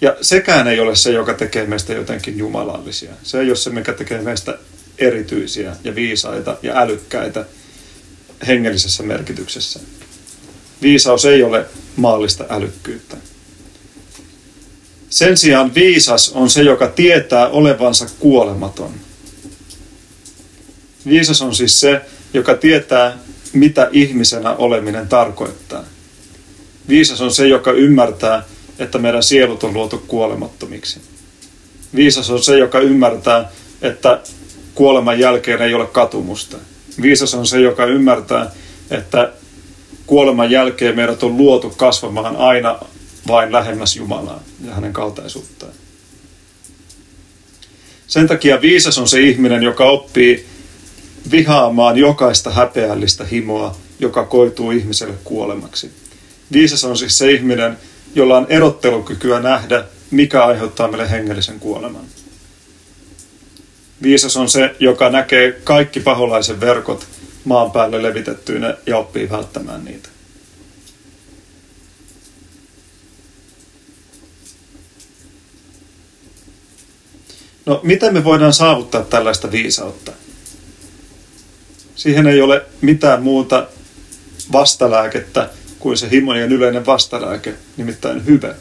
Ja 0.00 0.16
sekään 0.20 0.68
ei 0.68 0.80
ole 0.80 0.96
se, 0.96 1.10
joka 1.10 1.34
tekee 1.34 1.66
meistä 1.66 1.92
jotenkin 1.92 2.38
jumalallisia. 2.38 3.12
Se 3.22 3.40
ei 3.40 3.48
ole 3.48 3.56
se, 3.56 3.70
mikä 3.70 3.92
tekee 3.92 4.22
meistä 4.22 4.58
erityisiä 4.98 5.76
ja 5.84 5.94
viisaita 5.94 6.56
ja 6.62 6.80
älykkäitä 6.80 7.44
hengellisessä 8.46 9.02
merkityksessä. 9.02 9.80
Viisaus 10.82 11.24
ei 11.24 11.42
ole 11.42 11.66
maallista 11.96 12.44
älykkyyttä. 12.48 13.16
Sen 15.10 15.36
sijaan 15.36 15.74
viisas 15.74 16.32
on 16.32 16.50
se, 16.50 16.62
joka 16.62 16.88
tietää 16.88 17.48
olevansa 17.48 18.06
kuolematon. 18.18 18.94
Viisas 21.08 21.42
on 21.42 21.54
siis 21.54 21.80
se, 21.80 22.00
joka 22.34 22.54
tietää, 22.54 23.18
mitä 23.52 23.88
ihmisenä 23.92 24.52
oleminen 24.52 25.08
tarkoittaa. 25.08 25.84
Viisas 26.88 27.20
on 27.20 27.30
se, 27.30 27.48
joka 27.48 27.72
ymmärtää, 27.72 28.42
että 28.78 28.98
meidän 28.98 29.22
sielut 29.22 29.64
on 29.64 29.74
luotu 29.74 30.04
kuolemattomiksi. 30.06 31.00
Viisas 31.94 32.30
on 32.30 32.42
se, 32.42 32.58
joka 32.58 32.80
ymmärtää, 32.80 33.50
että 33.82 34.20
kuoleman 34.74 35.18
jälkeen 35.18 35.62
ei 35.62 35.74
ole 35.74 35.86
katumusta. 35.86 36.56
Viisas 37.02 37.34
on 37.34 37.46
se, 37.46 37.60
joka 37.60 37.84
ymmärtää, 37.84 38.50
että 38.90 39.32
kuoleman 40.06 40.50
jälkeen 40.50 40.96
meidät 40.96 41.22
on 41.22 41.36
luotu 41.36 41.70
kasvamaan 41.76 42.36
aina 42.36 42.78
vain 43.28 43.52
lähemmäs 43.52 43.96
Jumalaa 43.96 44.42
ja 44.64 44.74
hänen 44.74 44.92
kaltaisuuttaan. 44.92 45.72
Sen 48.06 48.28
takia 48.28 48.60
viisas 48.60 48.98
on 48.98 49.08
se 49.08 49.20
ihminen, 49.20 49.62
joka 49.62 49.84
oppii 49.84 50.46
vihaamaan 51.30 51.98
jokaista 51.98 52.50
häpeällistä 52.50 53.24
himoa, 53.24 53.76
joka 54.00 54.24
koituu 54.24 54.70
ihmiselle 54.70 55.14
kuolemaksi. 55.24 55.90
Viisas 56.52 56.84
on 56.84 56.96
siis 56.96 57.18
se 57.18 57.32
ihminen, 57.32 57.76
jolla 58.14 58.36
on 58.36 58.46
erottelukykyä 58.48 59.40
nähdä, 59.40 59.84
mikä 60.10 60.44
aiheuttaa 60.44 60.88
meille 60.88 61.10
hengellisen 61.10 61.60
kuoleman. 61.60 62.04
Viisas 64.02 64.36
on 64.36 64.48
se, 64.48 64.74
joka 64.78 65.10
näkee 65.10 65.52
kaikki 65.52 66.00
paholaisen 66.00 66.60
verkot 66.60 67.06
maan 67.44 67.70
päälle 67.70 68.02
levitettyinä 68.02 68.76
ja 68.86 68.98
oppii 68.98 69.30
välttämään 69.30 69.84
niitä. 69.84 70.08
No, 77.66 77.80
miten 77.82 78.14
me 78.14 78.24
voidaan 78.24 78.52
saavuttaa 78.52 79.02
tällaista 79.02 79.50
viisautta? 79.50 80.12
Siihen 81.94 82.26
ei 82.26 82.40
ole 82.40 82.66
mitään 82.80 83.22
muuta 83.22 83.66
vastalääkettä 84.52 85.50
kuin 85.78 85.96
se 85.96 86.10
himojen 86.10 86.52
yleinen 86.52 86.86
vastalääke, 86.86 87.54
nimittäin 87.76 88.26
hyve. 88.26 88.54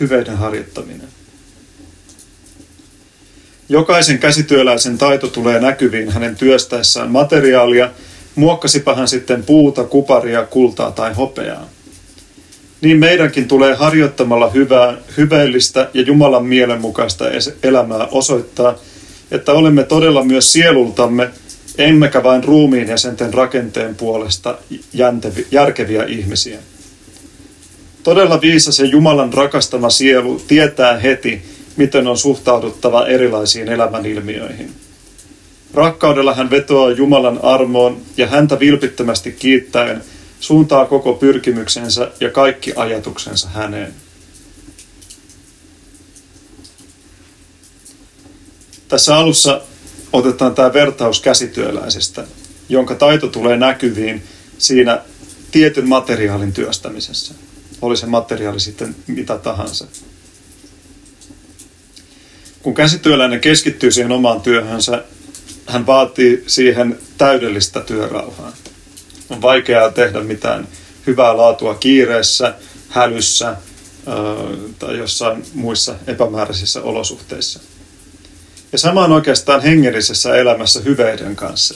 Hyveiden 0.00 0.36
harjoittaminen. 0.36 1.15
Jokaisen 3.68 4.18
käsityöläisen 4.18 4.98
taito 4.98 5.26
tulee 5.26 5.60
näkyviin 5.60 6.10
hänen 6.10 6.36
työstäessään 6.36 7.10
materiaalia, 7.10 7.90
muokkasipa 8.34 8.94
hän 8.94 9.08
sitten 9.08 9.42
puuta, 9.42 9.84
kuparia, 9.84 10.44
kultaa 10.44 10.90
tai 10.90 11.14
hopeaa. 11.14 11.68
Niin 12.80 12.98
meidänkin 12.98 13.48
tulee 13.48 13.74
harjoittamalla 13.74 14.50
hyvää, 14.50 14.96
hyveellistä 15.16 15.90
ja 15.94 16.02
Jumalan 16.02 16.46
mielenmukaista 16.46 17.24
elämää 17.62 18.06
osoittaa, 18.06 18.74
että 19.30 19.52
olemme 19.52 19.84
todella 19.84 20.24
myös 20.24 20.52
sielultamme, 20.52 21.30
emmekä 21.78 22.22
vain 22.22 22.44
ruumiin 22.44 22.88
jäsenten 22.88 23.34
rakenteen 23.34 23.94
puolesta 23.94 24.58
jäntevi, 24.92 25.46
järkeviä 25.50 26.04
ihmisiä. 26.04 26.58
Todella 28.02 28.40
viisas 28.40 28.78
ja 28.78 28.86
Jumalan 28.86 29.32
rakastama 29.32 29.90
sielu 29.90 30.42
tietää 30.48 30.98
heti, 30.98 31.55
miten 31.76 32.06
on 32.06 32.18
suhtauduttava 32.18 33.06
erilaisiin 33.06 33.68
elämänilmiöihin. 33.68 34.74
Rakkaudella 35.74 36.34
hän 36.34 36.50
vetoaa 36.50 36.90
Jumalan 36.90 37.40
armoon 37.42 38.02
ja 38.16 38.26
häntä 38.26 38.58
vilpittömästi 38.58 39.32
kiittäen 39.32 40.02
suuntaa 40.40 40.84
koko 40.84 41.14
pyrkimyksensä 41.14 42.10
ja 42.20 42.30
kaikki 42.30 42.72
ajatuksensa 42.76 43.48
häneen. 43.48 43.94
Tässä 48.88 49.16
alussa 49.16 49.60
otetaan 50.12 50.54
tämä 50.54 50.72
vertaus 50.72 51.20
käsityöläisestä, 51.20 52.24
jonka 52.68 52.94
taito 52.94 53.28
tulee 53.28 53.56
näkyviin 53.56 54.22
siinä 54.58 55.00
tietyn 55.50 55.88
materiaalin 55.88 56.52
työstämisessä. 56.52 57.34
Oli 57.82 57.96
se 57.96 58.06
materiaali 58.06 58.60
sitten 58.60 58.96
mitä 59.06 59.38
tahansa. 59.38 59.86
Kun 62.66 62.74
käsityöläinen 62.74 63.40
keskittyy 63.40 63.90
siihen 63.90 64.12
omaan 64.12 64.40
työhönsä, 64.40 65.04
hän 65.66 65.86
vaatii 65.86 66.44
siihen 66.46 66.98
täydellistä 67.18 67.80
työrauhaa. 67.80 68.52
On 69.30 69.42
vaikeaa 69.42 69.90
tehdä 69.90 70.20
mitään 70.20 70.68
hyvää 71.06 71.36
laatua 71.36 71.74
kiireessä, 71.74 72.54
hälyssä 72.88 73.56
tai 74.78 74.98
jossain 74.98 75.44
muissa 75.54 75.94
epämääräisissä 76.06 76.82
olosuhteissa. 76.82 77.60
Ja 78.72 78.78
sama 78.78 79.04
on 79.04 79.12
oikeastaan 79.12 79.62
hengellisessä 79.62 80.36
elämässä 80.36 80.80
hyveiden 80.80 81.36
kanssa. 81.36 81.74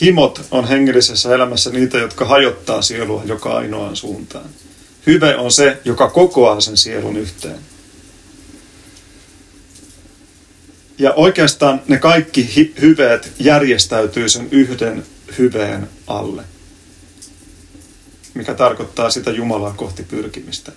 Himot 0.00 0.40
on 0.50 0.68
hengellisessä 0.68 1.34
elämässä 1.34 1.70
niitä, 1.70 1.98
jotka 1.98 2.24
hajottaa 2.24 2.82
sielua 2.82 3.22
joka 3.24 3.56
ainoaan 3.56 3.96
suuntaan. 3.96 4.50
Hyve 5.06 5.36
on 5.36 5.52
se, 5.52 5.78
joka 5.84 6.10
kokoaa 6.10 6.60
sen 6.60 6.76
sielun 6.76 7.16
yhteen. 7.16 7.69
Ja 11.00 11.12
oikeastaan 11.12 11.82
ne 11.88 11.98
kaikki 11.98 12.50
hy- 12.56 12.80
hyveet 12.80 13.32
järjestäytyy 13.38 14.28
sen 14.28 14.48
yhden 14.50 15.06
hyveen 15.38 15.88
alle, 16.06 16.42
mikä 18.34 18.54
tarkoittaa 18.54 19.10
sitä 19.10 19.30
Jumalaa 19.30 19.72
kohti 19.76 20.02
pyrkimistä. 20.02 20.72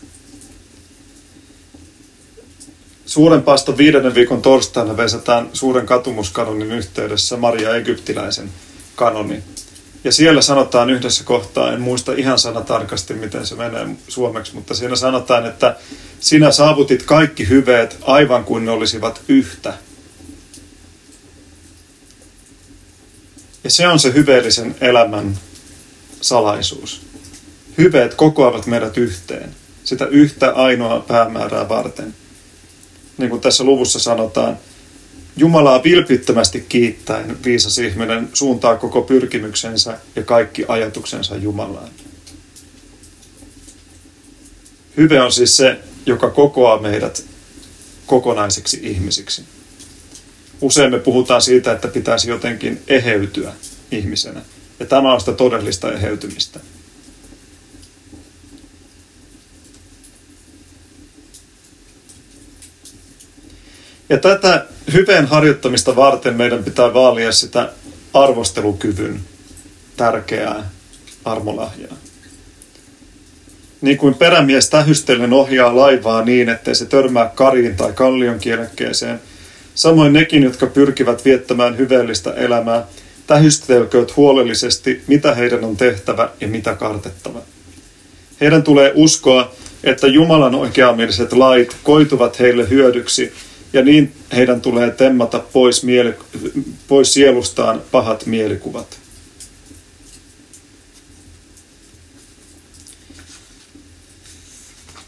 Suuren 3.05 3.41
paaston 3.41 3.77
viidennen 3.77 4.15
viikon 4.15 4.41
torstaina 4.41 4.97
vesetään 4.97 5.49
suuren 5.53 5.85
katumuskanonin 5.85 6.71
yhteydessä 6.71 7.37
Maria 7.37 7.75
Egyptiläisen 7.75 8.49
kanoni. 8.95 9.43
Ja 10.03 10.11
siellä 10.11 10.41
sanotaan 10.41 10.89
yhdessä 10.89 11.23
kohtaa, 11.23 11.73
en 11.73 11.81
muista 11.81 12.13
ihan 12.13 12.39
sana 12.39 12.61
tarkasti, 12.61 13.13
miten 13.13 13.45
se 13.45 13.55
menee 13.55 13.87
suomeksi, 14.07 14.55
mutta 14.55 14.73
siinä 14.73 14.95
sanotaan, 14.95 15.45
että 15.45 15.75
sinä 16.19 16.51
saavutit 16.51 17.03
kaikki 17.03 17.49
hyveet 17.49 17.97
aivan 18.01 18.43
kuin 18.43 18.65
ne 18.65 18.71
olisivat 18.71 19.21
yhtä. 19.27 19.73
Ja 23.63 23.69
se 23.69 23.87
on 23.87 23.99
se 23.99 24.13
hyveellisen 24.13 24.75
elämän 24.81 25.37
salaisuus. 26.21 27.01
Hyveet 27.77 28.13
kokoavat 28.13 28.65
meidät 28.65 28.97
yhteen, 28.97 29.55
sitä 29.83 30.05
yhtä 30.05 30.51
ainoa 30.51 30.99
päämäärää 30.99 31.69
varten. 31.69 32.15
Niin 33.17 33.29
kuin 33.29 33.41
tässä 33.41 33.63
luvussa 33.63 33.99
sanotaan, 33.99 34.57
Jumalaa 35.37 35.83
vilpittömästi 35.83 36.65
kiittäen 36.69 37.43
viisas 37.43 37.77
ihminen 37.77 38.29
suuntaa 38.33 38.77
koko 38.77 39.01
pyrkimyksensä 39.01 39.97
ja 40.15 40.23
kaikki 40.23 40.65
ajatuksensa 40.67 41.35
Jumalaan. 41.35 41.89
Hyve 44.97 45.21
on 45.21 45.31
siis 45.31 45.57
se, 45.57 45.79
joka 46.05 46.29
kokoaa 46.29 46.81
meidät 46.81 47.25
kokonaisiksi 48.07 48.79
ihmisiksi. 48.83 49.43
Usein 50.63 50.91
me 50.91 50.99
puhutaan 50.99 51.41
siitä, 51.41 51.71
että 51.71 51.87
pitäisi 51.87 52.29
jotenkin 52.29 52.81
eheytyä 52.87 53.53
ihmisenä. 53.91 54.41
Ja 54.79 54.85
tämä 54.85 55.13
on 55.13 55.19
sitä 55.19 55.33
todellista 55.33 55.93
eheytymistä. 55.93 56.59
Ja 64.09 64.17
tätä 64.17 64.65
hyveen 64.93 65.25
harjoittamista 65.25 65.95
varten 65.95 66.35
meidän 66.35 66.63
pitää 66.63 66.93
vaalia 66.93 67.31
sitä 67.31 67.71
arvostelukyvyn 68.13 69.19
tärkeää 69.97 70.69
armolahjaa. 71.25 71.97
Niin 73.81 73.97
kuin 73.97 74.13
perämies 74.13 74.69
tähystellen 74.69 75.33
ohjaa 75.33 75.75
laivaa 75.75 76.25
niin, 76.25 76.49
ettei 76.49 76.75
se 76.75 76.85
törmää 76.85 77.31
kariin 77.35 77.75
tai 77.75 77.93
kallion 77.93 78.39
kielekkeeseen, 78.39 79.21
samoin 79.75 80.13
nekin, 80.13 80.43
jotka 80.43 80.67
pyrkivät 80.67 81.25
viettämään 81.25 81.77
hyveellistä 81.77 82.33
elämää, 82.33 82.87
tähystelkööt 83.27 84.17
huolellisesti, 84.17 85.01
mitä 85.07 85.35
heidän 85.35 85.63
on 85.63 85.77
tehtävä 85.77 86.29
ja 86.41 86.47
mitä 86.47 86.75
kartettava. 86.75 87.41
Heidän 88.41 88.63
tulee 88.63 88.91
uskoa, 88.95 89.51
että 89.83 90.07
Jumalan 90.07 90.55
oikeamieliset 90.55 91.33
lait 91.33 91.77
koituvat 91.83 92.39
heille 92.39 92.69
hyödyksi– 92.69 93.33
ja 93.73 93.81
niin 93.81 94.15
heidän 94.35 94.61
tulee 94.61 94.91
temmata 94.91 95.39
pois, 95.39 95.83
mieli, 95.83 96.13
pois 96.87 97.13
sielustaan 97.13 97.81
pahat 97.91 98.25
mielikuvat. 98.25 98.99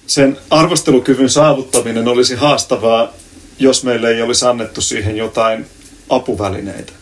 Sen 0.08 0.38
arvostelukyvyn 0.49 1.30
saavuttaminen 1.30 2.08
olisi 2.08 2.36
haastavaa, 2.36 3.13
jos 3.59 3.83
meille 3.83 4.09
ei 4.09 4.21
olisi 4.21 4.45
annettu 4.45 4.81
siihen 4.81 5.17
jotain 5.17 5.65
apuvälineitä. 6.09 6.93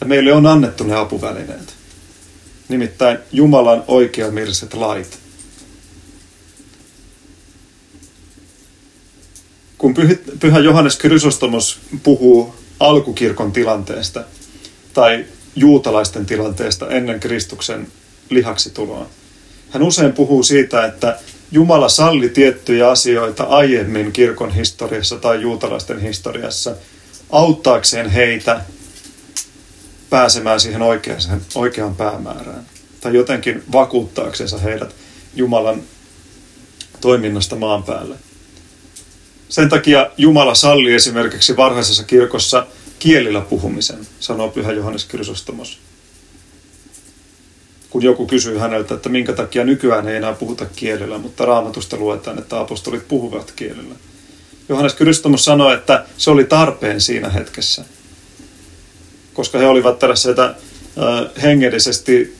Ja 0.00 0.06
meille 0.06 0.32
on 0.32 0.46
annettu 0.46 0.84
ne 0.84 0.94
apuvälineet. 0.94 1.74
Nimittäin 2.68 3.18
Jumalan 3.32 3.84
oikeamieliset 3.88 4.74
lait. 4.74 5.24
kun 9.84 9.94
pyhä 10.40 10.58
Johannes 10.58 10.96
Krysostomos 10.96 11.78
puhuu 12.02 12.54
alkukirkon 12.80 13.52
tilanteesta 13.52 14.24
tai 14.94 15.24
juutalaisten 15.56 16.26
tilanteesta 16.26 16.88
ennen 16.88 17.20
Kristuksen 17.20 17.86
lihaksi 18.30 18.70
tuloa, 18.70 19.06
hän 19.70 19.82
usein 19.82 20.12
puhuu 20.12 20.42
siitä, 20.42 20.84
että 20.84 21.18
Jumala 21.52 21.88
salli 21.88 22.28
tiettyjä 22.28 22.90
asioita 22.90 23.44
aiemmin 23.44 24.12
kirkon 24.12 24.54
historiassa 24.54 25.16
tai 25.16 25.40
juutalaisten 25.40 26.00
historiassa 26.00 26.76
auttaakseen 27.30 28.10
heitä 28.10 28.60
pääsemään 30.10 30.60
siihen 30.60 30.82
oikeaan, 30.82 31.20
oikeaan 31.54 31.96
päämäärään. 31.96 32.66
Tai 33.00 33.14
jotenkin 33.14 33.62
vakuuttaaksensa 33.72 34.58
heidät 34.58 34.94
Jumalan 35.34 35.82
toiminnasta 37.00 37.56
maan 37.56 37.82
päälle. 37.82 38.16
Sen 39.48 39.68
takia 39.68 40.10
Jumala 40.16 40.54
salli 40.54 40.94
esimerkiksi 40.94 41.56
varhaisessa 41.56 42.04
kirkossa 42.04 42.66
kielillä 42.98 43.40
puhumisen, 43.40 44.06
sanoo 44.20 44.48
Pyhä 44.48 44.72
Johannes 44.72 45.04
Krysostomos. 45.04 45.78
Kun 47.94 48.02
joku 48.02 48.26
kysyy 48.26 48.58
häneltä, 48.58 48.94
että 48.94 49.08
minkä 49.08 49.32
takia 49.32 49.64
nykyään 49.64 50.08
ei 50.08 50.16
enää 50.16 50.32
puhuta 50.32 50.66
kielellä, 50.76 51.18
mutta 51.18 51.44
raamatusta 51.44 51.96
luetaan, 51.96 52.38
että 52.38 52.60
apostolit 52.60 53.08
puhuvat 53.08 53.52
kielellä. 53.56 53.94
Johannes 54.68 54.94
Krysostomos 54.94 55.44
sanoi, 55.44 55.74
että 55.74 56.04
se 56.18 56.30
oli 56.30 56.44
tarpeen 56.44 57.00
siinä 57.00 57.28
hetkessä, 57.28 57.84
koska 59.34 59.58
he 59.58 59.66
olivat 59.66 59.98
tällaisia 59.98 60.54
hengellisesti 61.42 62.36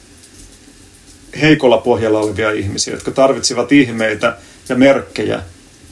heikolla 1.41 1.77
pohjalla 1.77 2.19
olevia 2.19 2.51
ihmisiä, 2.51 2.93
jotka 2.93 3.11
tarvitsivat 3.11 3.71
ihmeitä 3.71 4.37
ja 4.69 4.75
merkkejä 4.75 5.43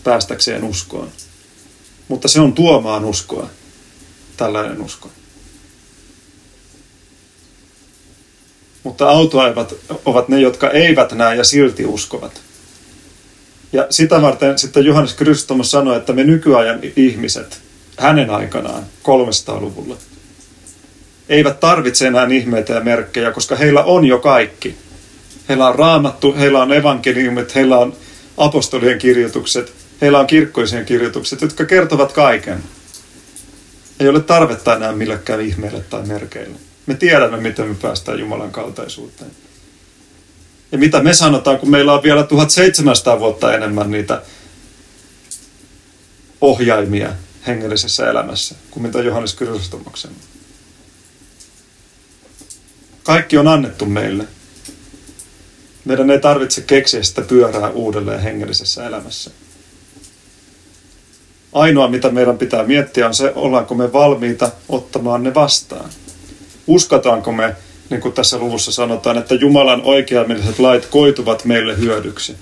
päästäkseen 0.03 0.63
uskoon. 0.63 1.09
Mutta 2.07 2.27
se 2.27 2.41
on 2.41 2.53
tuomaan 2.53 3.05
uskoa, 3.05 3.49
tällainen 4.37 4.81
usko. 4.81 5.09
Mutta 8.83 9.09
autoaivat 9.09 9.75
ovat 10.05 10.29
ne, 10.29 10.39
jotka 10.39 10.69
eivät 10.69 11.11
näe 11.11 11.35
ja 11.35 11.43
silti 11.43 11.85
uskovat. 11.85 12.41
Ja 13.73 13.87
sitä 13.89 14.21
varten 14.21 14.57
sitten 14.57 14.85
Johannes 14.85 15.13
Kristus 15.13 15.71
sanoi, 15.71 15.97
että 15.97 16.13
me 16.13 16.23
nykyajan 16.23 16.79
ihmiset, 16.95 17.61
hänen 17.97 18.29
aikanaan, 18.29 18.83
300-luvulla, 19.03 19.97
eivät 21.29 21.59
tarvitse 21.59 22.07
enää 22.07 22.27
ihmeitä 22.31 22.73
ja 22.73 22.81
merkkejä, 22.81 23.31
koska 23.31 23.55
heillä 23.55 23.83
on 23.83 24.05
jo 24.05 24.19
kaikki. 24.19 24.77
Heillä 25.49 25.67
on 25.67 25.75
raamattu, 25.75 26.35
heillä 26.35 26.61
on 26.61 26.73
evankeliumit, 26.73 27.55
heillä 27.55 27.77
on 27.77 27.93
apostolien 28.37 28.99
kirjoitukset, 28.99 29.73
Heillä 30.03 30.19
on 30.19 30.27
kirkkoisen 30.27 30.85
kirjoitukset, 30.85 31.41
jotka 31.41 31.65
kertovat 31.65 32.13
kaiken. 32.13 32.63
Ei 33.99 34.07
ole 34.07 34.21
tarvetta 34.21 34.75
enää 34.75 34.91
millekään 34.91 35.41
ihmeelle 35.41 35.83
tai 35.89 36.05
merkeille. 36.05 36.55
Me 36.85 36.93
tiedämme, 36.93 37.37
miten 37.37 37.67
me 37.67 37.75
päästään 37.75 38.19
Jumalan 38.19 38.51
kaltaisuuteen. 38.51 39.31
Ja 40.71 40.77
mitä 40.77 41.03
me 41.03 41.13
sanotaan, 41.13 41.59
kun 41.59 41.71
meillä 41.71 41.93
on 41.93 42.03
vielä 42.03 42.23
1700 42.23 43.19
vuotta 43.19 43.53
enemmän 43.53 43.91
niitä 43.91 44.21
ohjaimia 46.41 47.13
hengellisessä 47.47 48.09
elämässä 48.09 48.55
kuin 48.71 48.83
mitä 48.83 48.99
Johannes 48.99 49.33
Krysostomoksen. 49.33 50.11
Kaikki 53.03 53.37
on 53.37 53.47
annettu 53.47 53.85
meille. 53.85 54.27
Meidän 55.85 56.11
ei 56.11 56.19
tarvitse 56.19 56.61
keksiä 56.61 57.03
sitä 57.03 57.21
pyörää 57.21 57.69
uudelleen 57.69 58.21
hengellisessä 58.21 58.87
elämässä. 58.87 59.31
Ainoa, 61.53 61.87
mitä 61.87 62.09
meidän 62.09 62.37
pitää 62.37 62.63
miettiä, 62.63 63.07
on 63.07 63.13
se, 63.13 63.31
ollaanko 63.35 63.75
me 63.75 63.93
valmiita 63.93 64.51
ottamaan 64.69 65.23
ne 65.23 65.33
vastaan. 65.33 65.89
Uskotaanko 66.67 67.31
me, 67.31 67.55
niin 67.89 68.01
kuin 68.01 68.13
tässä 68.13 68.37
luvussa 68.37 68.71
sanotaan, 68.71 69.17
että 69.17 69.35
Jumalan 69.35 69.81
oikeamilliset 69.81 70.59
lait 70.59 70.85
koituvat 70.85 71.45
meille 71.45 71.77
hyödyksi. 71.77 72.35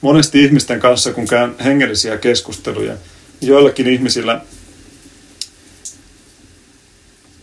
Monesti 0.00 0.44
ihmisten 0.44 0.80
kanssa, 0.80 1.12
kun 1.12 1.26
käyn 1.26 1.54
hengellisiä 1.64 2.18
keskusteluja, 2.18 2.94
joillakin 3.40 3.86
ihmisillä 3.86 4.40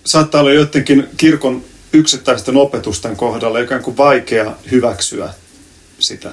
saattaa 0.05 0.41
olla 0.41 0.53
jotenkin 0.53 1.07
kirkon 1.17 1.63
yksittäisten 1.93 2.57
opetusten 2.57 3.15
kohdalla 3.15 3.59
ikään 3.59 3.83
kuin 3.83 3.97
vaikea 3.97 4.55
hyväksyä 4.71 5.33
sitä. 5.99 6.29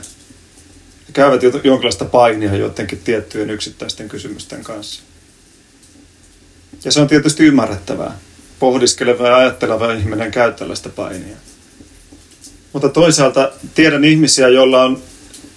He 1.08 1.12
käyvät 1.12 1.42
jonkinlaista 1.42 2.04
painia 2.04 2.56
jotenkin 2.56 2.98
tiettyjen 2.98 3.50
yksittäisten 3.50 4.08
kysymysten 4.08 4.64
kanssa. 4.64 5.02
Ja 6.86 6.92
se 6.92 7.00
on 7.00 7.08
tietysti 7.08 7.44
ymmärrettävää. 7.44 8.18
Pohdiskeleva 8.58 9.28
ja 9.28 9.36
ajatteleva 9.36 9.92
ihminen 9.92 10.30
käy 10.30 10.52
tällaista 10.52 10.88
painia. 10.88 11.36
Mutta 12.72 12.88
toisaalta 12.88 13.52
tiedän 13.74 14.04
ihmisiä, 14.04 14.48
joilla 14.48 14.84
on 14.84 15.02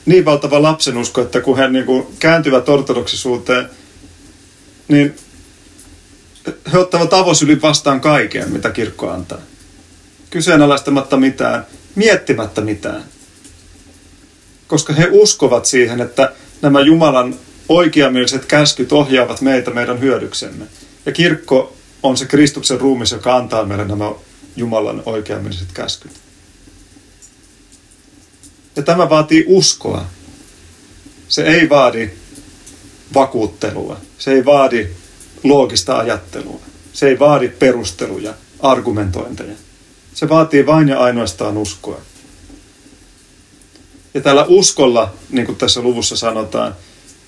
niin 0.06 0.26
valtava 0.26 0.62
lapsenusko, 0.62 1.22
että 1.22 1.42
kun 1.42 1.58
he 1.58 1.68
niin 1.68 1.86
kuin 1.86 2.08
kääntyvät 2.20 2.70
ortodoksisuuteen, 2.70 3.70
niin 4.88 5.16
he 6.74 6.78
ottavat 6.78 7.14
avosyli 7.14 7.62
vastaan 7.62 8.02
kaiken, 8.02 8.52
mitä 8.52 8.70
kirkko 8.70 9.10
antaa. 9.10 9.42
Kyseenalaistamatta 10.30 11.18
mitään, 11.18 11.66
miettimättä 11.96 12.62
mitään. 12.62 13.04
Koska 14.68 14.94
he 14.94 15.08
uskovat 15.12 15.66
siihen, 15.66 16.02
että 16.02 16.34
nämä 16.62 16.82
Jumalan 16.82 17.36
oikeamieliset 17.70 18.46
käskyt 18.46 18.92
ohjaavat 18.92 19.42
meitä 19.42 19.72
meidän 19.72 20.00
hyödyksemme. 20.00 20.66
Ja 21.06 21.12
kirkko 21.12 21.76
on 22.04 22.18
se 22.18 22.26
Kristuksen 22.26 22.80
ruumis, 22.80 23.12
joka 23.12 23.36
antaa 23.36 23.66
meille 23.66 23.86
nämä 23.86 24.12
Jumalan 24.56 25.04
oikeamieliset 25.06 25.72
käskyt. 25.74 26.12
Ja 28.76 28.84
tämä 28.84 29.10
vaatii 29.10 29.46
uskoa. 29.48 30.06
Se 31.28 31.44
ei 31.44 31.70
vaadi 31.70 32.10
vakuuttelua. 33.14 33.98
Se 34.18 34.32
ei 34.32 34.46
vaadi 34.46 34.88
loogista 35.44 35.98
ajattelua. 35.98 36.60
Se 36.94 37.08
ei 37.08 37.20
vaadi 37.20 37.48
perusteluja, 37.48 38.34
argumentointeja. 38.60 39.56
Se 40.14 40.30
vaatii 40.30 40.66
vain 40.66 40.90
ja 40.90 41.00
ainoastaan 41.00 41.58
uskoa. 41.58 42.02
Ja 44.14 44.22
tällä 44.22 44.46
uskolla, 44.48 45.14
niin 45.30 45.46
kuin 45.46 45.58
tässä 45.58 45.82
luvussa 45.82 46.18
sanotaan, 46.18 46.76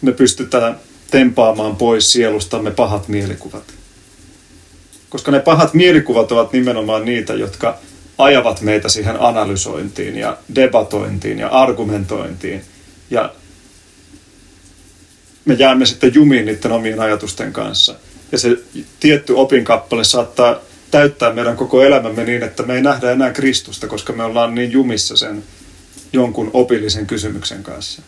me 0.02 0.12
pystytään 0.12 0.80
tempaamaan 1.12 1.76
pois 1.76 2.12
sielustamme 2.12 2.72
pahat 2.72 3.08
mielikuvat. 3.08 3.64
Koska 5.10 5.32
ne 5.32 5.40
pahat 5.40 5.74
mielikuvat 5.74 6.32
ovat 6.32 6.54
nimenomaan 6.54 7.06
niitä, 7.06 7.34
jotka 7.34 7.78
ajavat 8.18 8.62
meitä 8.62 8.90
siihen 8.90 9.22
analysointiin 9.22 10.18
ja 10.18 10.38
debatointiin 10.56 11.40
ja 11.40 11.48
argumentointiin. 11.48 12.62
Ja 13.10 13.34
me 15.46 15.54
jäämme 15.54 15.86
sitten 15.86 16.14
jumiin 16.14 16.46
niiden 16.46 16.72
omien 16.72 17.00
ajatusten 17.00 17.54
kanssa. 17.54 17.96
Ja 18.32 18.38
se 18.38 18.58
tietty 19.00 19.34
opinkappale 19.34 20.04
saattaa 20.04 20.60
täyttää 20.92 21.34
meidän 21.34 21.58
koko 21.58 21.84
elämämme 21.84 22.24
niin, 22.24 22.44
että 22.44 22.64
me 22.64 22.76
ei 22.76 22.82
nähdä 22.82 23.12
enää 23.12 23.34
Kristusta, 23.34 23.88
koska 23.88 24.14
me 24.14 24.24
ollaan 24.24 24.56
niin 24.56 24.72
jumissa 24.72 25.18
sen 25.18 25.44
jonkun 26.14 26.50
opillisen 26.54 27.08
kysymyksen 27.08 27.64
kanssa. 27.64 28.02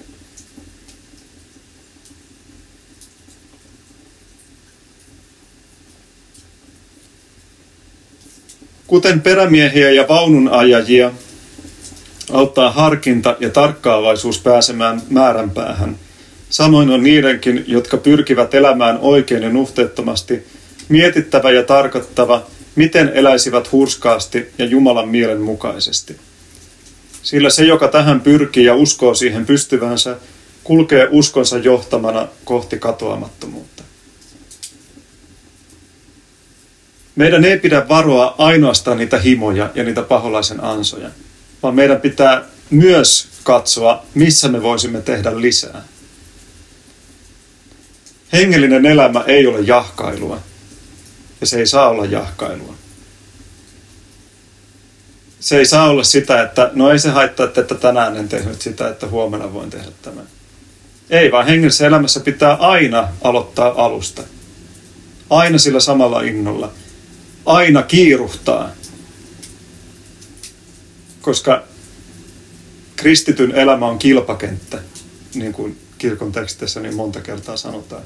Kuten 8.93 9.21
perämiehiä 9.21 9.91
ja 9.91 10.06
vaununajajia 10.08 11.12
auttaa 12.32 12.71
harkinta 12.71 13.36
ja 13.39 13.49
tarkkaavaisuus 13.49 14.39
pääsemään 14.39 15.01
määränpäähän. 15.10 15.95
Samoin 16.49 16.89
on 16.89 17.03
niidenkin, 17.03 17.63
jotka 17.67 17.97
pyrkivät 17.97 18.53
elämään 18.53 18.97
oikein 19.01 19.43
ja 19.43 19.49
nuhteettomasti, 19.49 20.43
mietittävä 20.89 21.51
ja 21.51 21.63
tarkoittava, 21.63 22.43
miten 22.75 23.12
eläisivät 23.13 23.71
hurskaasti 23.71 24.49
ja 24.58 24.65
Jumalan 24.65 25.10
mielen 25.10 25.41
mukaisesti. 25.41 26.17
Sillä 27.23 27.49
se, 27.49 27.65
joka 27.65 27.88
tähän 27.88 28.21
pyrkii 28.21 28.65
ja 28.65 28.75
uskoo 28.75 29.13
siihen 29.13 29.45
pystyvänsä, 29.45 30.17
kulkee 30.63 31.08
uskonsa 31.12 31.58
johtamana 31.58 32.27
kohti 32.45 32.79
katoamattomuutta. 32.79 33.84
Meidän 37.15 37.45
ei 37.45 37.60
pidä 37.60 37.88
varoa 37.89 38.36
ainoastaan 38.38 38.97
niitä 38.97 39.19
himoja 39.19 39.69
ja 39.76 39.84
niitä 39.84 40.02
paholaisen 40.02 40.63
ansoja, 40.63 41.10
vaan 41.63 41.76
meidän 41.76 42.02
pitää 42.02 42.43
myös 42.69 43.28
katsoa, 43.43 44.06
missä 44.13 44.47
me 44.47 44.62
voisimme 44.63 45.02
tehdä 45.02 45.41
lisää. 45.41 45.84
Hengellinen 48.34 48.86
elämä 48.86 49.23
ei 49.28 49.47
ole 49.47 49.60
jahkailua, 49.60 50.39
ja 51.41 51.47
se 51.47 51.60
ei 51.60 51.65
saa 51.65 51.89
olla 51.89 52.06
jahkailua. 52.06 52.76
Se 55.39 55.58
ei 55.58 55.65
saa 55.65 55.89
olla 55.89 56.04
sitä, 56.04 56.41
että 56.41 56.71
no 56.73 56.91
ei 56.91 56.99
se 56.99 57.10
haittaa, 57.10 57.45
että 57.45 57.76
tänään 57.76 58.17
en 58.17 58.30
tehnyt 58.30 58.62
sitä, 58.62 58.89
että 58.89 59.08
huomenna 59.08 59.54
voin 59.54 59.69
tehdä 59.69 59.91
tämän. 60.02 60.28
Ei, 61.10 61.32
vaan 61.32 61.45
hengellisessä 61.45 61.88
elämässä 61.88 62.19
pitää 62.19 62.54
aina 62.54 63.08
aloittaa 63.23 63.86
alusta. 63.86 64.23
Aina 65.30 65.58
sillä 65.58 65.80
samalla 65.80 66.21
innolla. 66.21 66.71
Aina 67.45 67.84
kiiruhtaa. 67.84 68.71
Koska 71.21 71.63
kristityn 72.95 73.51
elämä 73.51 73.86
on 73.86 73.99
kilpakenttä, 73.99 74.79
niin 75.36 75.53
kuin 75.53 75.77
kirkon 75.97 76.32
tekstissä 76.32 76.79
niin 76.79 76.95
monta 76.95 77.21
kertaa 77.21 77.58
sanotaan 77.58 78.03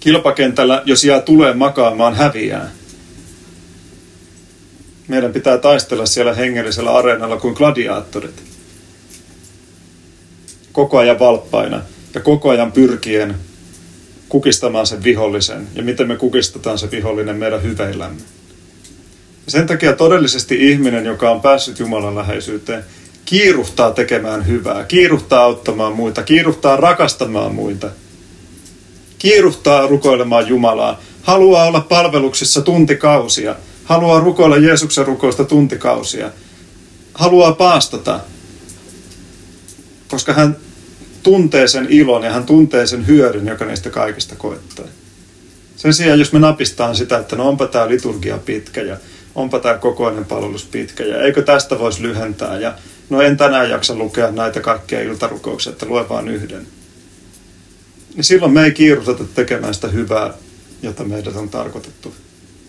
kilpakentällä, 0.00 0.82
jos 0.84 1.04
jää 1.04 1.20
tulee 1.20 1.54
makaamaan, 1.54 2.14
häviää. 2.14 2.70
Meidän 5.08 5.32
pitää 5.32 5.58
taistella 5.58 6.06
siellä 6.06 6.34
hengellisellä 6.34 6.94
areenalla 6.94 7.36
kuin 7.36 7.54
gladiaattorit. 7.54 8.42
Koko 10.72 10.98
ajan 10.98 11.18
valppaina 11.18 11.82
ja 12.14 12.20
koko 12.20 12.50
ajan 12.50 12.72
pyrkien 12.72 13.34
kukistamaan 14.30 14.86
sen 14.86 15.04
vihollisen. 15.04 15.68
Ja 15.74 15.82
miten 15.82 16.08
me 16.08 16.16
kukistetaan 16.16 16.78
se 16.78 16.90
vihollinen 16.90 17.36
meidän 17.36 17.62
hyveillämme. 17.62 18.20
Ja 19.46 19.52
sen 19.52 19.66
takia 19.66 19.92
todellisesti 19.92 20.70
ihminen, 20.70 21.04
joka 21.04 21.30
on 21.30 21.40
päässyt 21.40 21.78
Jumalan 21.78 22.14
läheisyyteen, 22.14 22.84
kiiruhtaa 23.24 23.90
tekemään 23.90 24.46
hyvää, 24.46 24.84
kiiruhtaa 24.84 25.42
auttamaan 25.42 25.92
muita, 25.92 26.22
kiiruhtaa 26.22 26.76
rakastamaan 26.76 27.54
muita– 27.54 27.90
kiiruhtaa 29.20 29.86
rukoilemaan 29.86 30.48
Jumalaa, 30.48 31.00
haluaa 31.22 31.64
olla 31.64 31.80
palveluksissa 31.80 32.62
tuntikausia, 32.62 33.54
haluaa 33.84 34.20
rukoilla 34.20 34.56
Jeesuksen 34.56 35.06
rukousta 35.06 35.44
tuntikausia, 35.44 36.30
haluaa 37.14 37.52
paastata, 37.52 38.20
koska 40.08 40.32
hän 40.32 40.56
tuntee 41.22 41.68
sen 41.68 41.86
ilon 41.90 42.22
ja 42.22 42.32
hän 42.32 42.46
tuntee 42.46 42.86
sen 42.86 43.06
hyödyn, 43.06 43.46
joka 43.46 43.64
niistä 43.64 43.90
kaikista 43.90 44.36
koettaa. 44.36 44.86
Sen 45.76 45.94
sijaan, 45.94 46.18
jos 46.18 46.32
me 46.32 46.38
napistaan 46.38 46.96
sitä, 46.96 47.18
että 47.18 47.36
no 47.36 47.48
onpa 47.48 47.66
tämä 47.66 47.88
liturgia 47.88 48.38
pitkä 48.38 48.82
ja 48.82 48.96
onpa 49.34 49.58
tämä 49.58 49.78
kokoinen 49.78 50.24
palvelus 50.24 50.64
pitkä 50.64 51.04
ja 51.04 51.22
eikö 51.22 51.42
tästä 51.42 51.78
voisi 51.78 52.02
lyhentää 52.02 52.58
ja 52.58 52.74
no 53.10 53.20
en 53.20 53.36
tänään 53.36 53.70
jaksa 53.70 53.94
lukea 53.94 54.30
näitä 54.30 54.60
kaikkia 54.60 55.00
iltarukouksia, 55.00 55.72
että 55.72 55.86
lue 55.86 56.08
vaan 56.08 56.28
yhden 56.28 56.66
niin 58.14 58.24
silloin 58.24 58.52
me 58.52 58.64
ei 58.64 58.72
kiirusteta 58.72 59.24
tekemään 59.34 59.74
sitä 59.74 59.88
hyvää, 59.88 60.34
jota 60.82 61.04
meidät 61.04 61.36
on 61.36 61.48
tarkoitettu 61.48 62.14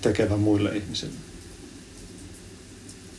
tekevän 0.02 0.40
muille 0.40 0.70
ihmisille. 0.76 1.14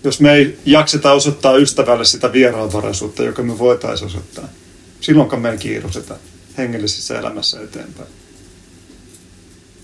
Jos 0.05 0.21
me 0.21 0.33
ei 0.33 0.59
jakseta 0.67 1.13
osoittaa 1.13 1.57
ystävälle 1.57 2.05
sitä 2.05 2.33
vieraanvaraisuutta, 2.33 3.23
joka 3.23 3.43
me 3.43 3.59
voitaisiin 3.59 4.07
osoittaa, 4.07 4.49
silloinkaan 5.03 5.43
me 5.43 5.51
ei 5.51 5.59
kiirusteta 5.59 6.17
hengellisessä 6.59 7.19
elämässä 7.19 7.61
eteenpäin. 7.61 8.09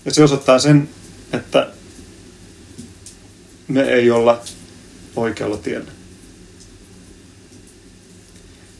Ja 0.05 0.13
se 0.13 0.23
osoittaa 0.23 0.59
sen, 0.59 0.89
että 1.33 1.67
me 3.67 3.81
ei 3.81 4.11
olla 4.11 4.41
oikealla 5.15 5.57
tiellä. 5.57 5.91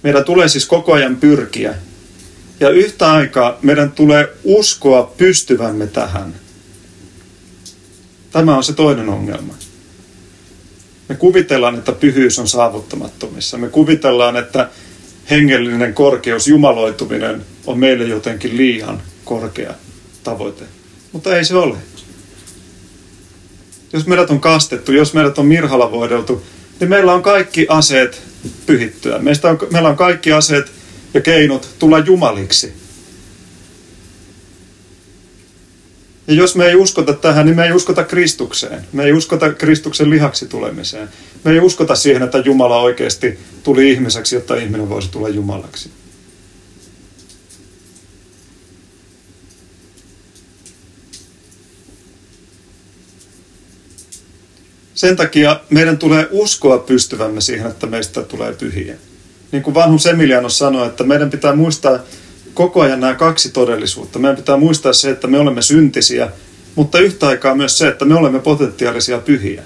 Meidän 0.03 0.23
tulee 0.23 0.47
siis 0.47 0.65
koko 0.65 0.93
ajan 0.93 1.15
pyrkiä 1.15 1.75
ja 2.59 2.69
yhtä 2.69 3.11
aikaa 3.11 3.57
meidän 3.61 3.91
tulee 3.91 4.33
uskoa 4.43 5.13
pystyvämme 5.17 5.87
tähän. 5.87 6.35
Tämä 8.31 8.57
on 8.57 8.63
se 8.63 8.73
toinen 8.73 9.09
ongelma. 9.09 9.53
Me 11.09 11.15
kuvitellaan, 11.15 11.75
että 11.75 11.91
pyhyys 11.91 12.39
on 12.39 12.47
saavuttamattomissa. 12.47 13.57
Me 13.57 13.69
kuvitellaan, 13.69 14.37
että 14.37 14.69
hengellinen 15.29 15.93
korkeus, 15.93 16.47
jumaloituminen 16.47 17.45
on 17.65 17.79
meille 17.79 18.03
jotenkin 18.03 18.57
liian 18.57 19.01
korkea 19.25 19.73
tavoite. 20.23 20.65
Mutta 21.11 21.37
ei 21.37 21.45
se 21.45 21.55
ole. 21.55 21.77
Jos 23.93 24.07
meidät 24.07 24.29
on 24.29 24.39
kastettu, 24.39 24.91
jos 24.91 25.13
meidät 25.13 25.37
on 25.37 25.45
mirhalavoideltu, 25.45 26.45
niin 26.79 26.89
meillä 26.89 27.13
on 27.13 27.21
kaikki 27.21 27.65
aseet 27.69 28.21
pyhittyä. 28.65 29.19
Meistä 29.19 29.49
on, 29.49 29.59
meillä 29.71 29.89
on 29.89 29.97
kaikki 29.97 30.31
aseet 30.31 30.71
ja 31.13 31.21
keinot 31.21 31.69
tulla 31.79 31.99
jumaliksi. 31.99 32.78
Ja 36.29 36.35
jos 36.35 36.55
me 36.55 36.65
ei 36.65 36.75
uskota 36.75 37.13
tähän, 37.13 37.45
niin 37.45 37.55
me 37.55 37.65
ei 37.65 37.71
uskota 37.71 38.03
Kristukseen. 38.03 38.87
Me 38.93 39.03
ei 39.03 39.13
uskota 39.13 39.53
Kristuksen 39.53 40.09
lihaksi 40.09 40.47
tulemiseen. 40.47 41.09
Me 41.43 41.51
ei 41.51 41.59
uskota 41.59 41.95
siihen, 41.95 42.23
että 42.23 42.37
Jumala 42.37 42.81
oikeasti 42.81 43.39
tuli 43.63 43.91
ihmiseksi, 43.91 44.35
jotta 44.35 44.55
ihminen 44.55 44.89
voisi 44.89 45.11
tulla 45.11 45.29
Jumalaksi. 45.29 45.91
Sen 54.93 55.15
takia 55.15 55.59
meidän 55.69 55.97
tulee 55.97 56.27
uskoa 56.31 56.77
pystyvämme 56.77 57.41
siihen, 57.41 57.67
että 57.67 57.87
meistä 57.87 58.21
tulee 58.21 58.53
pyhiä. 58.53 58.95
Niin 59.51 59.63
kuin 59.63 59.73
vanhus 59.73 60.05
Emiliano 60.05 60.49
sanoi, 60.49 60.87
että 60.87 61.03
meidän 61.03 61.29
pitää 61.29 61.55
muistaa 61.55 61.99
koko 62.59 62.81
ajan 62.81 62.99
nämä 62.99 63.15
kaksi 63.15 63.49
todellisuutta. 63.49 64.19
Meidän 64.19 64.37
pitää 64.37 64.57
muistaa 64.57 64.93
se, 64.93 65.09
että 65.09 65.27
me 65.27 65.39
olemme 65.39 65.61
syntisiä, 65.61 66.31
mutta 66.75 66.99
yhtä 66.99 67.27
aikaa 67.27 67.55
myös 67.55 67.77
se, 67.77 67.87
että 67.87 68.05
me 68.05 68.15
olemme 68.15 68.39
potentiaalisia 68.39 69.17
pyhiä. 69.17 69.63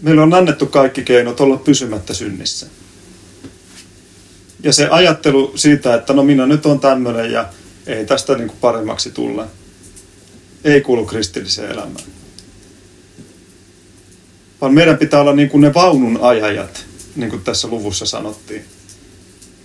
Meillä 0.00 0.22
on 0.22 0.34
annettu 0.34 0.66
kaikki 0.66 1.02
keinot 1.02 1.40
olla 1.40 1.56
pysymättä 1.56 2.14
synnissä. 2.14 2.66
Ja 4.62 4.72
se 4.72 4.88
ajattelu 4.88 5.52
siitä, 5.54 5.94
että 5.94 6.12
no 6.12 6.22
minä 6.22 6.46
nyt 6.46 6.66
on 6.66 6.80
tämmöinen 6.80 7.32
ja 7.32 7.48
ei 7.86 8.06
tästä 8.06 8.34
niin 8.34 8.48
kuin 8.48 8.58
paremmaksi 8.60 9.10
tulla, 9.10 9.46
ei 10.64 10.80
kuulu 10.80 11.06
kristilliseen 11.06 11.70
elämään. 11.70 12.04
Vaan 14.60 14.74
meidän 14.74 14.98
pitää 14.98 15.20
olla 15.20 15.32
niin 15.32 15.48
kuin 15.50 15.60
ne 15.60 15.74
vaunun 15.74 16.18
ajajat, 16.22 16.84
niin 17.16 17.30
kuin 17.30 17.42
tässä 17.42 17.68
luvussa 17.68 18.06
sanottiin. 18.06 18.64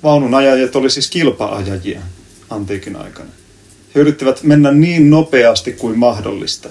Vaunun 0.04 0.34
ajajat 0.34 0.76
oli 0.76 0.90
siis 0.90 1.10
kilpaajajia 1.10 2.02
antiikin 2.50 2.96
aikana. 2.96 3.30
He 3.96 4.00
yrittivät 4.00 4.44
mennä 4.44 4.72
niin 4.72 5.10
nopeasti 5.10 5.72
kuin 5.74 6.00
mahdollista 6.00 6.70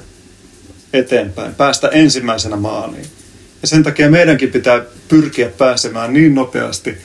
eteenpäin, 0.92 1.54
päästä 1.54 1.88
ensimmäisenä 1.88 2.56
maaliin. 2.56 3.06
Ja 3.62 3.68
sen 3.68 3.82
takia 3.82 4.10
meidänkin 4.10 4.50
pitää 4.50 4.84
pyrkiä 5.08 5.48
pääsemään 5.48 6.12
niin 6.12 6.34
nopeasti 6.34 6.96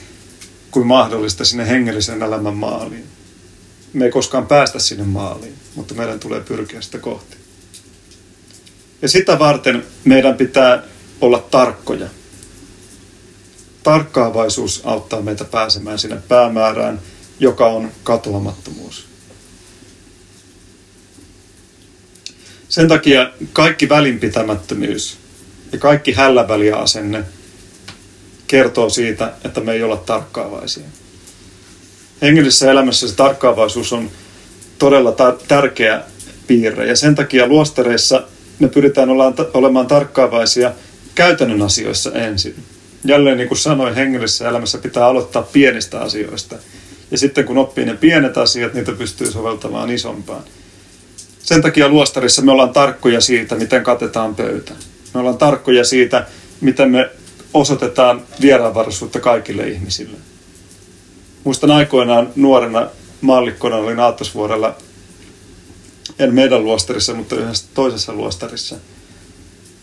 kuin 0.70 0.86
mahdollista 0.86 1.44
sinne 1.44 1.68
hengellisen 1.68 2.22
elämän 2.22 2.56
maaliin. 2.56 3.04
Me 3.92 4.04
ei 4.04 4.10
koskaan 4.10 4.46
päästä 4.46 4.78
sinne 4.78 5.04
maaliin, 5.04 5.54
mutta 5.74 5.94
meidän 5.94 6.20
tulee 6.20 6.40
pyrkiä 6.40 6.80
sitä 6.80 6.98
kohti. 6.98 7.36
Ja 9.02 9.08
sitä 9.08 9.38
varten 9.38 9.84
meidän 10.04 10.36
pitää 10.36 10.82
olla 11.20 11.46
tarkkoja– 11.50 12.06
tarkkaavaisuus 13.82 14.80
auttaa 14.84 15.22
meitä 15.22 15.44
pääsemään 15.44 15.98
sinne 15.98 16.16
päämäärään, 16.28 17.00
joka 17.40 17.66
on 17.66 17.90
katoamattomuus. 18.04 19.06
Sen 22.68 22.88
takia 22.88 23.30
kaikki 23.52 23.88
välinpitämättömyys 23.88 25.16
ja 25.72 25.78
kaikki 25.78 26.12
hälläväliasenne 26.12 27.24
kertoo 28.46 28.90
siitä, 28.90 29.32
että 29.44 29.60
me 29.60 29.72
ei 29.72 29.82
olla 29.82 29.96
tarkkaavaisia. 29.96 30.84
Hengellisessä 32.22 32.70
elämässä 32.70 33.08
se 33.08 33.16
tarkkaavaisuus 33.16 33.92
on 33.92 34.10
todella 34.78 35.14
tärkeä 35.48 36.02
piirre 36.46 36.86
ja 36.86 36.96
sen 36.96 37.14
takia 37.14 37.46
luostareissa 37.46 38.22
me 38.58 38.68
pyritään 38.68 39.08
olemaan 39.54 39.86
tarkkaavaisia 39.86 40.72
käytännön 41.14 41.62
asioissa 41.62 42.12
ensin 42.12 42.64
jälleen 43.04 43.36
niin 43.36 43.48
kuin 43.48 43.58
sanoin, 43.58 43.94
hengellisessä 43.94 44.48
elämässä 44.48 44.78
pitää 44.78 45.06
aloittaa 45.06 45.42
pienistä 45.42 46.00
asioista. 46.00 46.56
Ja 47.10 47.18
sitten 47.18 47.44
kun 47.44 47.58
oppii 47.58 47.84
ne 47.84 47.94
pienet 47.94 48.38
asiat, 48.38 48.74
niitä 48.74 48.92
pystyy 48.92 49.30
soveltamaan 49.30 49.90
isompaan. 49.90 50.42
Sen 51.38 51.62
takia 51.62 51.88
luostarissa 51.88 52.42
me 52.42 52.52
ollaan 52.52 52.72
tarkkoja 52.72 53.20
siitä, 53.20 53.54
miten 53.54 53.82
katetaan 53.82 54.34
pöytä. 54.34 54.72
Me 55.14 55.20
ollaan 55.20 55.38
tarkkoja 55.38 55.84
siitä, 55.84 56.26
miten 56.60 56.90
me 56.90 57.10
osoitetaan 57.54 58.22
vieraanvaraisuutta 58.40 59.20
kaikille 59.20 59.68
ihmisille. 59.68 60.16
Muistan 61.44 61.70
aikoinaan 61.70 62.32
nuorena 62.36 62.88
mallikkona 63.20 63.76
olin 63.76 64.00
Aattosvuorella, 64.00 64.76
en 66.18 66.34
meidän 66.34 66.64
luostarissa, 66.64 67.14
mutta 67.14 67.36
yhdessä 67.36 67.66
toisessa 67.74 68.12
luostarissa. 68.12 68.76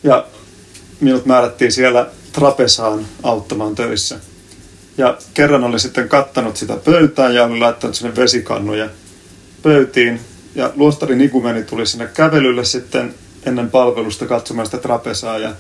Ja 0.04 0.26
minut 1.00 1.26
määrättiin 1.26 1.72
siellä 1.72 2.08
Trapesaan 2.32 3.06
auttamaan 3.24 3.76
töissä. 3.76 4.20
Ja 4.98 5.18
kerran 5.34 5.64
oli 5.64 5.80
sitten 5.80 6.10
kattanut 6.10 6.58
sitä 6.58 6.78
pöytää 6.78 7.30
ja 7.30 7.44
oli 7.44 7.60
laittanut 7.60 7.96
sinne 7.96 8.16
vesikannuja 8.16 8.90
pöytiin. 9.64 10.20
Ja 10.56 10.74
luostarin 10.76 11.22
ikumeni 11.22 11.64
tuli 11.64 11.86
sinne 11.86 12.08
kävelylle 12.08 12.66
sitten 12.66 13.16
ennen 13.46 13.72
palvelusta 13.72 14.26
katsomaan 14.26 14.66
sitä 14.66 14.78
trapesaa 14.78 15.38
ja 15.38 15.56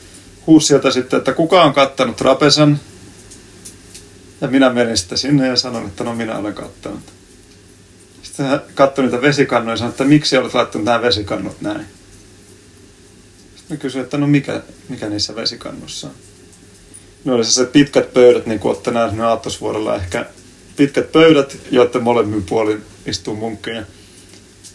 huusi 0.47 0.67
sieltä 0.67 0.91
sitten, 0.91 1.17
että 1.17 1.33
kuka 1.33 1.63
on 1.63 1.73
kattanut 1.73 2.15
trapesan. 2.15 2.79
Ja 4.41 4.47
minä 4.47 4.69
menin 4.69 4.97
sitten 4.97 5.17
sinne 5.17 5.47
ja 5.47 5.55
sanoin, 5.55 5.87
että 5.87 6.03
no 6.03 6.15
minä 6.15 6.37
olen 6.37 6.53
kattanut. 6.53 7.13
Sitten 8.21 8.45
hän 8.45 8.61
katsoi 8.75 9.05
niitä 9.05 9.21
vesikannuja 9.21 9.73
ja 9.73 9.77
sanoi, 9.77 9.91
että 9.91 10.03
miksi 10.03 10.37
olet 10.37 10.53
laittanut 10.53 10.85
nämä 10.85 11.01
vesikannut 11.01 11.61
näin. 11.61 11.85
Sitten 13.55 13.77
kysyin, 13.77 14.03
että 14.03 14.17
no 14.17 14.27
mikä, 14.27 14.61
mikä 14.89 15.09
niissä 15.09 15.35
vesikannussa 15.35 16.07
on 16.07 16.13
ne 17.25 17.33
oli 17.33 17.45
se 17.45 17.65
pitkät 17.65 18.13
pöydät, 18.13 18.45
niin 18.45 18.59
kuin 18.59 18.69
olette 18.69 18.91
nähneet 18.91 19.29
Aattosvuorella 19.29 19.95
ehkä 19.95 20.25
pitkät 20.75 21.11
pöydät, 21.11 21.57
joiden 21.71 22.03
molemmin 22.03 22.43
puolin 22.43 22.83
istuu 23.05 23.35
munkkeja. 23.35 23.83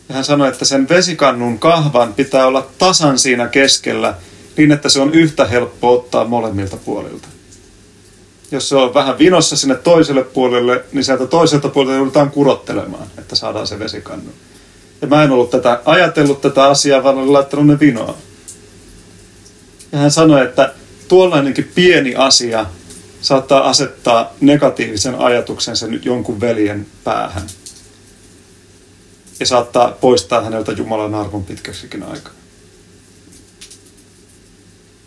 Ja 0.09 0.15
hän 0.15 0.25
sanoi, 0.25 0.49
että 0.49 0.65
sen 0.65 0.89
vesikannun 0.89 1.59
kahvan 1.59 2.15
pitää 2.15 2.47
olla 2.47 2.67
tasan 2.79 3.19
siinä 3.19 3.49
keskellä, 3.49 4.15
niin 4.57 4.73
että 4.73 4.89
se 4.89 5.01
on 5.01 5.15
yhtä 5.15 5.45
helppo 5.45 5.93
ottaa 5.93 6.25
molemmilta 6.25 6.77
puolilta. 6.77 7.29
Jos 8.51 8.69
se 8.69 8.77
on 8.77 8.95
vähän 8.95 9.19
vinossa 9.19 9.57
sinne 9.57 9.75
toiselle 9.75 10.25
puolelle, 10.25 10.85
niin 10.93 11.05
sieltä 11.05 11.27
toiselta 11.27 11.69
puolelta 11.69 11.97
joudutaan 11.97 12.31
kurottelemaan, 12.31 13.07
että 13.19 13.37
saadaan 13.37 13.67
se 13.67 13.79
vesikannu. 13.79 14.31
Ja 15.01 15.07
mä 15.07 15.23
en 15.23 15.31
ollut 15.31 15.51
tätä 15.51 15.81
ajatellut 15.85 16.41
tätä 16.41 16.65
asiaa, 16.65 17.03
vaan 17.03 17.19
olin 17.19 17.33
laittanut 17.33 17.67
ne 17.67 17.81
vinoa. 17.81 18.17
Ja 19.93 19.99
hän 19.99 20.11
sanoi, 20.11 20.45
että 20.45 20.75
tuollainenkin 21.09 21.71
pieni 21.75 22.15
asia 22.15 22.67
saattaa 23.21 23.69
asettaa 23.69 24.33
negatiivisen 24.41 25.15
ajatuksen 25.15 25.77
sen 25.77 26.01
jonkun 26.05 26.41
veljen 26.41 26.87
päähän. 27.05 27.47
Ja 29.41 29.47
saattaa 29.47 29.91
poistaa 29.91 30.43
häneltä 30.43 30.73
Jumalan 30.73 31.15
arvon 31.15 31.45
pitkäksikin 31.45 32.03
aikaa. 32.03 32.33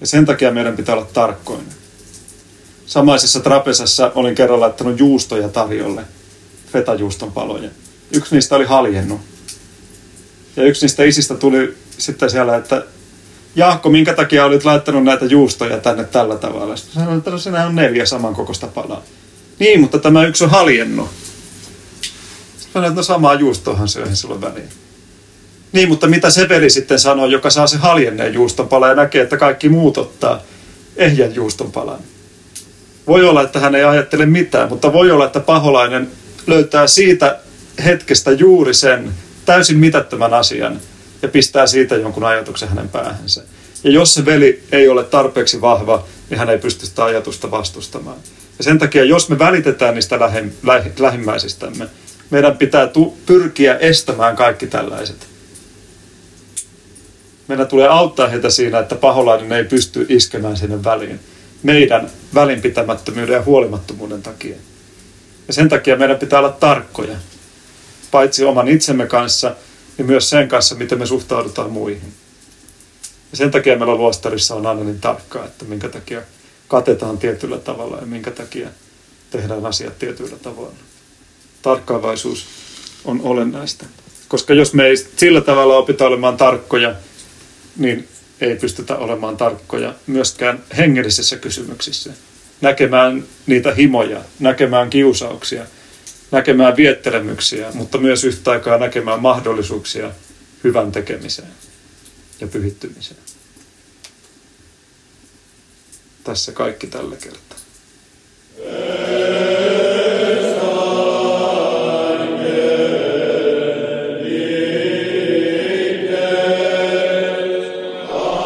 Ja 0.01 0.07
sen 0.07 0.25
takia 0.25 0.51
meidän 0.51 0.77
pitää 0.77 0.95
olla 0.95 1.07
tarkkoinen. 1.13 1.73
Samaisessa 2.85 3.39
trapesassa 3.39 4.11
olin 4.15 4.35
kerran 4.35 4.59
laittanut 4.59 4.99
juustoja 4.99 5.49
tarjolle, 5.49 6.01
fetajuuston 6.71 7.31
paloja. 7.31 7.69
Yksi 8.11 8.35
niistä 8.35 8.55
oli 8.55 8.65
haljennut. 8.65 9.21
Ja 10.55 10.63
yksi 10.63 10.85
niistä 10.85 11.03
isistä 11.03 11.35
tuli 11.35 11.77
sitten 11.97 12.29
siellä, 12.29 12.55
että 12.55 12.85
Jaakko, 13.57 13.89
minkä 13.89 14.13
takia 14.13 14.45
olit 14.45 14.65
laittanut 14.65 15.03
näitä 15.03 15.25
juustoja 15.25 15.77
tänne 15.77 16.03
tällä 16.03 16.35
tavalla? 16.35 16.75
Sitten 16.75 16.93
sanoin, 16.93 17.17
että 17.17 17.31
no 17.31 17.37
siinä 17.37 17.65
on 17.65 17.75
neljä 17.75 18.05
samankokoista 18.05 18.67
palaa. 18.67 19.01
Niin, 19.59 19.79
mutta 19.79 19.99
tämä 19.99 20.25
yksi 20.25 20.43
on 20.43 20.49
haljennut. 20.49 21.09
Sanoin, 22.73 22.89
että 22.89 22.99
no 22.99 23.03
samaa 23.03 23.33
juustoahan 23.33 23.87
se 23.87 24.01
on 24.01 24.15
silloin 24.15 24.41
väliin. 24.41 24.69
Niin, 25.71 25.89
mutta 25.89 26.07
mitä 26.07 26.29
se 26.29 26.49
veli 26.49 26.69
sitten 26.69 26.99
sanoo, 26.99 27.25
joka 27.25 27.49
saa 27.49 27.67
se 27.67 27.77
haljenneen 27.77 28.33
juustonpala 28.33 28.87
ja 28.87 28.95
näkee, 28.95 29.23
että 29.23 29.37
kaikki 29.37 29.69
muut 29.69 29.97
ottaa 29.97 30.41
ehjän 30.95 31.35
juustonpalan? 31.35 31.99
Voi 33.07 33.23
olla, 33.23 33.41
että 33.41 33.59
hän 33.59 33.75
ei 33.75 33.83
ajattele 33.83 34.25
mitään, 34.25 34.69
mutta 34.69 34.93
voi 34.93 35.11
olla, 35.11 35.25
että 35.25 35.39
paholainen 35.39 36.11
löytää 36.47 36.87
siitä 36.87 37.39
hetkestä 37.85 38.31
juuri 38.31 38.73
sen 38.73 39.13
täysin 39.45 39.77
mitättömän 39.77 40.33
asian, 40.33 40.79
ja 41.21 41.27
pistää 41.27 41.67
siitä 41.67 41.95
jonkun 41.95 42.23
ajatuksen 42.23 42.69
hänen 42.69 42.89
päähänsä. 42.89 43.43
Ja 43.83 43.91
jos 43.91 44.13
se 44.13 44.25
veli 44.25 44.63
ei 44.71 44.89
ole 44.89 45.03
tarpeeksi 45.03 45.61
vahva, 45.61 46.05
niin 46.29 46.37
hän 46.37 46.49
ei 46.49 46.57
pysty 46.57 46.85
sitä 46.85 47.03
ajatusta 47.03 47.51
vastustamaan. 47.51 48.17
Ja 48.57 48.63
sen 48.63 48.79
takia, 48.79 49.03
jos 49.03 49.29
me 49.29 49.39
välitetään 49.39 49.95
niistä 49.95 50.19
lähi, 50.19 50.53
lähi, 50.63 50.91
lähimmäisistämme, 50.99 51.87
meidän 52.29 52.57
pitää 52.57 52.87
tu, 52.87 53.17
pyrkiä 53.25 53.77
estämään 53.77 54.35
kaikki 54.35 54.67
tällaiset. 54.67 55.27
Meidän 57.47 57.67
tulee 57.67 57.87
auttaa 57.87 58.27
heitä 58.27 58.49
siinä, 58.49 58.79
että 58.79 58.95
paholainen 58.95 59.51
ei 59.51 59.63
pysty 59.63 60.05
iskemään 60.09 60.57
sinne 60.57 60.83
väliin. 60.83 61.19
Meidän 61.63 62.09
välinpitämättömyyden 62.33 63.33
ja 63.33 63.41
huolimattomuuden 63.41 64.21
takia. 64.21 64.55
Ja 65.47 65.53
sen 65.53 65.69
takia 65.69 65.95
meidän 65.95 66.17
pitää 66.17 66.39
olla 66.39 66.49
tarkkoja, 66.49 67.15
paitsi 68.11 68.45
oman 68.45 68.67
itsemme 68.67 69.07
kanssa, 69.07 69.55
niin 69.97 70.05
myös 70.05 70.29
sen 70.29 70.47
kanssa, 70.47 70.75
miten 70.75 70.99
me 70.99 71.05
suhtaudutaan 71.05 71.71
muihin. 71.71 72.13
Ja 73.31 73.37
sen 73.37 73.51
takia 73.51 73.77
meillä 73.77 73.95
luostarissa 73.95 74.55
on 74.55 74.65
aina 74.65 74.83
niin 74.83 74.99
tarkkaa, 74.99 75.45
että 75.45 75.65
minkä 75.65 75.89
takia 75.89 76.21
katetaan 76.67 77.17
tietyllä 77.17 77.57
tavalla 77.57 77.97
ja 77.97 78.05
minkä 78.05 78.31
takia 78.31 78.69
tehdään 79.31 79.65
asiat 79.65 79.99
tietyillä 79.99 80.37
tavoilla. 80.37 80.77
Tarkkaavaisuus 81.61 82.45
on 83.05 83.21
olennaista. 83.23 83.85
Koska 84.27 84.53
jos 84.53 84.73
me 84.73 84.85
ei 84.85 84.97
sillä 84.97 85.41
tavalla 85.41 85.77
opita 85.77 86.07
olemaan 86.07 86.37
tarkkoja, 86.37 86.95
niin 87.77 88.07
ei 88.41 88.55
pystytä 88.55 88.97
olemaan 88.97 89.37
tarkkoja 89.37 89.93
myöskään 90.07 90.63
hengellisissä 90.77 91.37
kysymyksissä. 91.37 92.13
Näkemään 92.61 93.23
niitä 93.47 93.73
himoja, 93.73 94.21
näkemään 94.39 94.89
kiusauksia, 94.89 95.65
näkemään 96.31 96.75
viettelemyksiä, 96.75 97.67
mutta 97.73 97.97
myös 97.97 98.23
yhtä 98.23 98.51
aikaa 98.51 98.77
näkemään 98.77 99.21
mahdollisuuksia 99.21 100.11
hyvän 100.63 100.91
tekemiseen 100.91 101.47
ja 102.41 102.47
pyhittymiseen. 102.47 103.19
Tässä 106.23 106.51
kaikki 106.51 106.87
tällä 106.87 107.15
kertaa. 107.15 107.57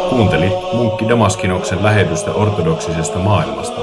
Kuunteli 0.10 0.50
munkki 0.74 1.10
Damaskinoksen 1.10 1.84
lähetystä 1.84 2.32
ortodoksisesta 2.32 3.20
maailmasta. 3.20 3.82